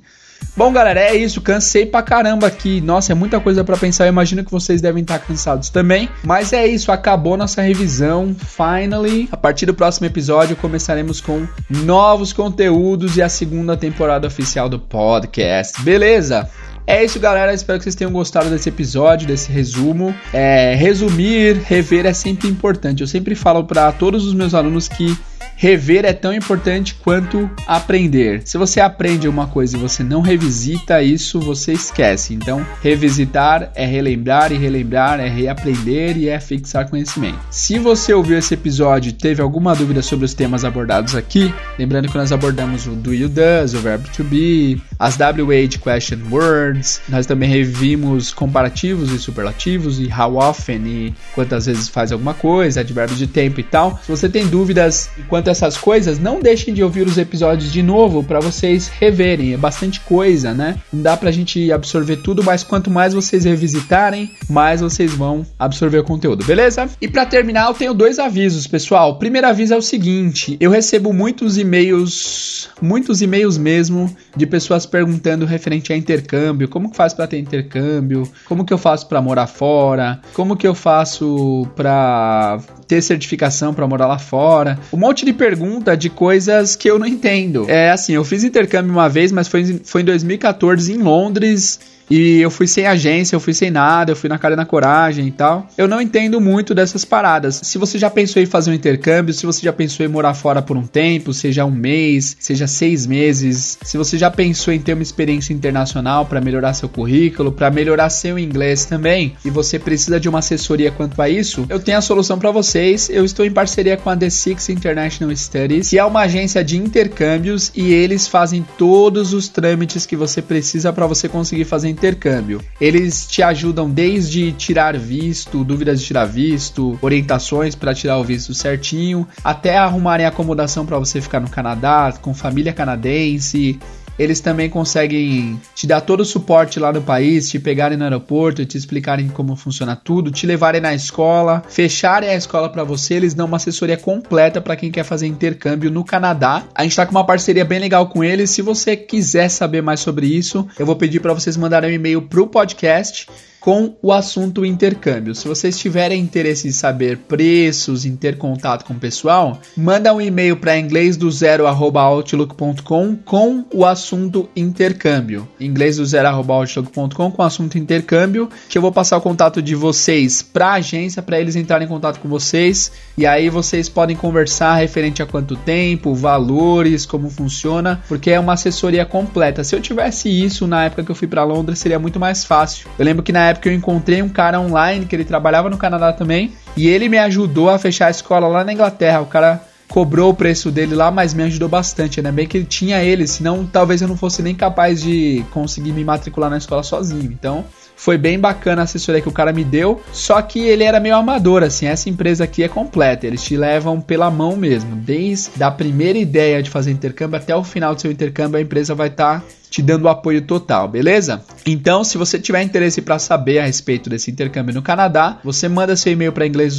[0.57, 1.41] Bom, galera, é isso.
[1.41, 2.81] Cansei pra caramba aqui.
[2.81, 4.05] Nossa, é muita coisa para pensar.
[4.05, 6.09] Eu imagino que vocês devem estar cansados também.
[6.25, 8.35] Mas é isso, acabou nossa revisão.
[8.35, 14.69] Finally, a partir do próximo episódio começaremos com novos conteúdos e a segunda temporada oficial
[14.69, 15.81] do podcast.
[15.83, 16.51] Beleza?
[16.87, 17.55] É isso, galera.
[17.55, 20.15] Espero que vocês tenham gostado desse episódio, desse resumo.
[20.33, 23.03] É, resumir, rever é sempre importante.
[23.03, 25.17] Eu sempre falo para todos os meus alunos que
[25.57, 28.43] rever é tão importante quanto aprender.
[28.45, 32.35] Se você aprende uma coisa e você não revisita isso, você esquece.
[32.35, 37.39] Então, revisitar é relembrar e relembrar é reaprender e é fixar conhecimento.
[37.51, 42.09] Se você ouviu esse episódio e teve alguma dúvida sobre os temas abordados aqui, lembrando
[42.09, 47.01] que nós abordamos o do you does, o verbo to be, as WH question words,
[47.09, 52.81] nós também revimos comparativos e superlativos e how often e quantas vezes faz alguma coisa,
[52.81, 53.99] advérbios de tempo e tal.
[54.03, 55.11] Se você tem dúvidas
[55.49, 59.55] essas coisas, não deixem de ouvir os episódios de novo para vocês reverem.
[59.55, 60.77] É bastante coisa, né?
[60.93, 65.99] Não dá pra gente absorver tudo, mas quanto mais vocês revisitarem, mais vocês vão absorver
[65.99, 66.89] o conteúdo, beleza?
[67.01, 69.13] E para terminar, eu tenho dois avisos, pessoal.
[69.13, 74.87] O primeiro aviso é o seguinte: eu recebo muitos e-mails, muitos e-mails mesmo, de pessoas
[74.87, 79.21] perguntando referente a intercâmbio, como que faz para ter intercâmbio, como que eu faço para
[79.21, 84.79] morar fora, como que eu faço para ter certificação para morar lá fora.
[84.93, 87.67] Um monte de pergunta de coisas que eu não entendo.
[87.69, 91.81] É assim, eu fiz intercâmbio uma vez, mas foi, foi em 2014 em Londres.
[92.13, 94.67] E eu fui sem agência, eu fui sem nada, eu fui na cara e na
[94.67, 95.67] coragem e tal.
[95.79, 97.59] Eu não entendo muito dessas paradas.
[97.63, 100.61] Se você já pensou em fazer um intercâmbio, se você já pensou em morar fora
[100.61, 104.93] por um tempo, seja um mês, seja seis meses, se você já pensou em ter
[104.93, 110.21] uma experiência internacional para melhorar seu currículo, para melhorar seu inglês também, e você precisa
[110.21, 113.09] de uma assessoria quanto a isso, eu tenho a solução para vocês.
[113.09, 116.77] Eu estou em parceria com a The Six International Studies, que é uma agência de
[116.77, 122.61] intercâmbios e eles fazem todos os trâmites que você precisa para você conseguir fazer intercâmbio.
[122.81, 128.53] Eles te ajudam desde tirar visto, dúvidas de tirar visto, orientações para tirar o visto
[128.53, 133.79] certinho, até arrumarem acomodação para você ficar no Canadá com família canadense
[134.19, 138.65] eles também conseguem te dar todo o suporte lá no país, te pegarem no aeroporto,
[138.65, 143.15] te explicarem como funciona tudo, te levarem na escola, fecharem a escola para você.
[143.15, 146.65] Eles dão uma assessoria completa para quem quer fazer intercâmbio no Canadá.
[146.75, 148.51] A gente tá com uma parceria bem legal com eles.
[148.51, 152.23] Se você quiser saber mais sobre isso, eu vou pedir para vocês mandarem um e-mail
[152.23, 153.27] pro podcast
[153.63, 155.35] com o assunto intercâmbio.
[155.35, 160.21] Se vocês tiverem interesse em saber preços, em ter contato com o pessoal, manda um
[160.21, 165.49] e-mail para inglês do zero outlook.com com o assunto intercâmbio.
[165.61, 169.77] Inglês do zero outlook.com com o assunto intercâmbio, que eu vou passar o contato de
[169.77, 174.17] vocês para a agência para eles entrarem em contato com vocês e aí vocês podem
[174.17, 179.63] conversar referente a quanto tempo, valores, como funciona, porque é uma assessoria completa.
[179.63, 182.89] Se eu tivesse isso na época que eu fui para Londres, seria muito mais fácil.
[182.99, 186.13] Eu lembro que na época eu encontrei um cara online que ele trabalhava no Canadá
[186.13, 189.21] também e ele me ajudou a fechar a escola lá na Inglaterra.
[189.21, 192.33] O cara cobrou o preço dele lá, mas me ajudou bastante, né?
[192.33, 196.03] Bem que ele tinha ele, senão talvez eu não fosse nem capaz de conseguir me
[196.03, 197.31] matricular na escola sozinho.
[197.31, 197.63] Então,
[197.95, 201.15] foi bem bacana a assessoria que o cara me deu, só que ele era meio
[201.15, 205.71] amador, assim, essa empresa aqui é completa, eles te levam pela mão mesmo, desde a
[205.71, 209.41] primeira ideia de fazer intercâmbio até o final do seu intercâmbio, a empresa vai estar
[209.41, 211.43] tá te dando o apoio total, beleza?
[211.65, 215.97] Então, se você tiver interesse para saber a respeito desse intercâmbio no Canadá, você manda
[215.97, 216.75] seu e-mail para inglês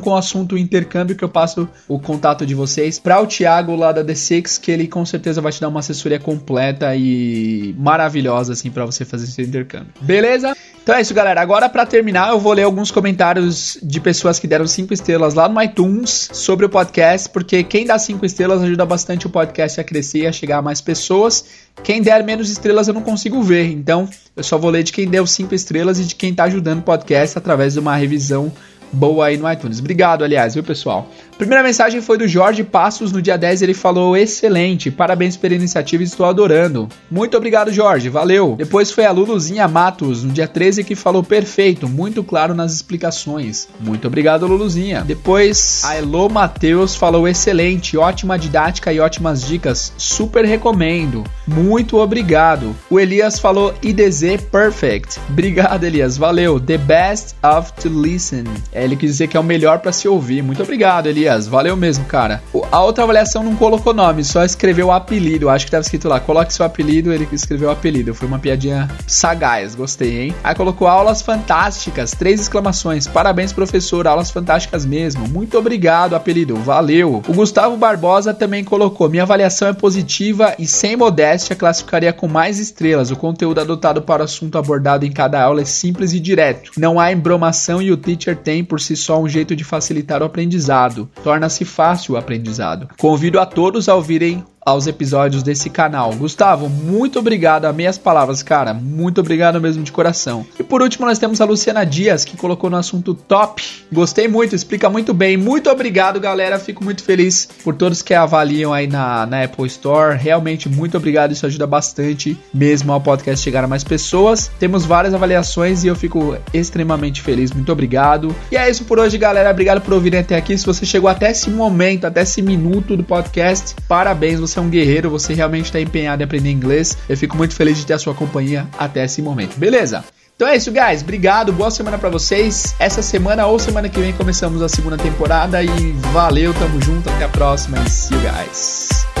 [0.00, 3.92] com o assunto intercâmbio que eu passo o contato de vocês para o Thiago lá
[3.92, 8.70] da D6, que ele com certeza vai te dar uma assessoria completa e maravilhosa assim
[8.70, 9.92] para você fazer esse intercâmbio.
[10.00, 10.56] Beleza?
[10.82, 11.40] Então é isso, galera.
[11.40, 15.48] Agora, para terminar, eu vou ler alguns comentários de pessoas que deram cinco estrelas lá
[15.48, 19.84] no iTunes sobre o podcast, porque quem dá cinco estrelas ajuda bastante o podcast a
[19.84, 21.44] crescer e a chegar a mais pessoas.
[21.84, 25.08] Quem der menos estrelas eu não consigo ver, então eu só vou ler de quem
[25.08, 28.52] deu cinco estrelas e de quem está ajudando o podcast através de uma revisão
[28.92, 29.80] boa aí no iTunes.
[29.80, 31.08] Obrigado, aliás, viu, pessoal?
[31.38, 33.62] Primeira mensagem foi do Jorge Passos no dia 10.
[33.62, 36.88] Ele falou: excelente, parabéns pela iniciativa, estou adorando.
[37.10, 38.54] Muito obrigado, Jorge, valeu.
[38.56, 43.68] Depois foi a Luluzinha Matos no dia 13 que falou: perfeito, muito claro nas explicações.
[43.80, 45.02] Muito obrigado, Luluzinha.
[45.02, 51.24] Depois a Elo Matheus falou: excelente, ótima didática e ótimas dicas, super recomendo.
[51.46, 52.76] Muito obrigado.
[52.88, 55.18] O Elias falou: IDZ perfect.
[55.28, 56.60] Obrigado, Elias, valeu.
[56.60, 58.44] The best of to listen.
[58.72, 60.42] É, ele quis dizer que é o melhor para se ouvir.
[60.42, 61.46] Muito obrigado, Elias.
[61.46, 62.42] Valeu mesmo, cara.
[62.70, 65.48] A outra avaliação não colocou nome, só escreveu o apelido.
[65.48, 68.14] Acho que tava escrito lá, coloque seu apelido, ele escreveu o apelido.
[68.14, 70.34] Foi uma piadinha sagaz, gostei, hein?
[70.42, 73.06] Aí colocou aulas fantásticas, três exclamações.
[73.06, 75.28] Parabéns, professor, aulas fantásticas mesmo.
[75.28, 77.22] Muito obrigado, apelido, valeu.
[77.26, 82.58] O Gustavo Barbosa também colocou: minha avaliação é positiva e sem modéstia classificaria com mais
[82.58, 83.10] estrelas.
[83.10, 86.72] O conteúdo adotado para o assunto abordado em cada aula é simples e direto.
[86.76, 90.24] Não há embromação e o teacher tem por si só um jeito de facilitar o
[90.24, 91.06] aprendizado.
[91.22, 92.88] Torna-se fácil o aprendizado.
[92.96, 96.12] Convido a todos a ouvirem aos episódios desse canal.
[96.14, 97.64] Gustavo, muito obrigado.
[97.64, 98.72] Amei as palavras, cara.
[98.72, 100.46] Muito obrigado mesmo de coração.
[100.58, 103.62] E por último, nós temos a Luciana Dias, que colocou no assunto top.
[103.92, 105.36] Gostei muito, explica muito bem.
[105.36, 106.58] Muito obrigado, galera.
[106.58, 110.16] Fico muito feliz por todos que avaliam aí na, na Apple Store.
[110.16, 111.32] Realmente, muito obrigado.
[111.32, 114.50] Isso ajuda bastante mesmo ao podcast chegar a mais pessoas.
[114.58, 117.50] Temos várias avaliações e eu fico extremamente feliz.
[117.52, 118.34] Muito obrigado.
[118.50, 119.50] E é isso por hoje, galera.
[119.50, 120.56] Obrigado por ouvirem até aqui.
[120.56, 124.40] Se você chegou até esse momento, até esse minuto do podcast, parabéns.
[124.40, 126.96] Você você é um guerreiro, você realmente está empenhado em aprender inglês.
[127.08, 130.04] Eu fico muito feliz de ter a sua companhia até esse momento, beleza?
[130.34, 131.02] Então é isso, guys.
[131.02, 132.74] Obrigado, boa semana para vocês.
[132.78, 137.24] Essa semana ou semana que vem começamos a segunda temporada e valeu, tamo junto, até
[137.24, 139.11] a próxima e see you guys.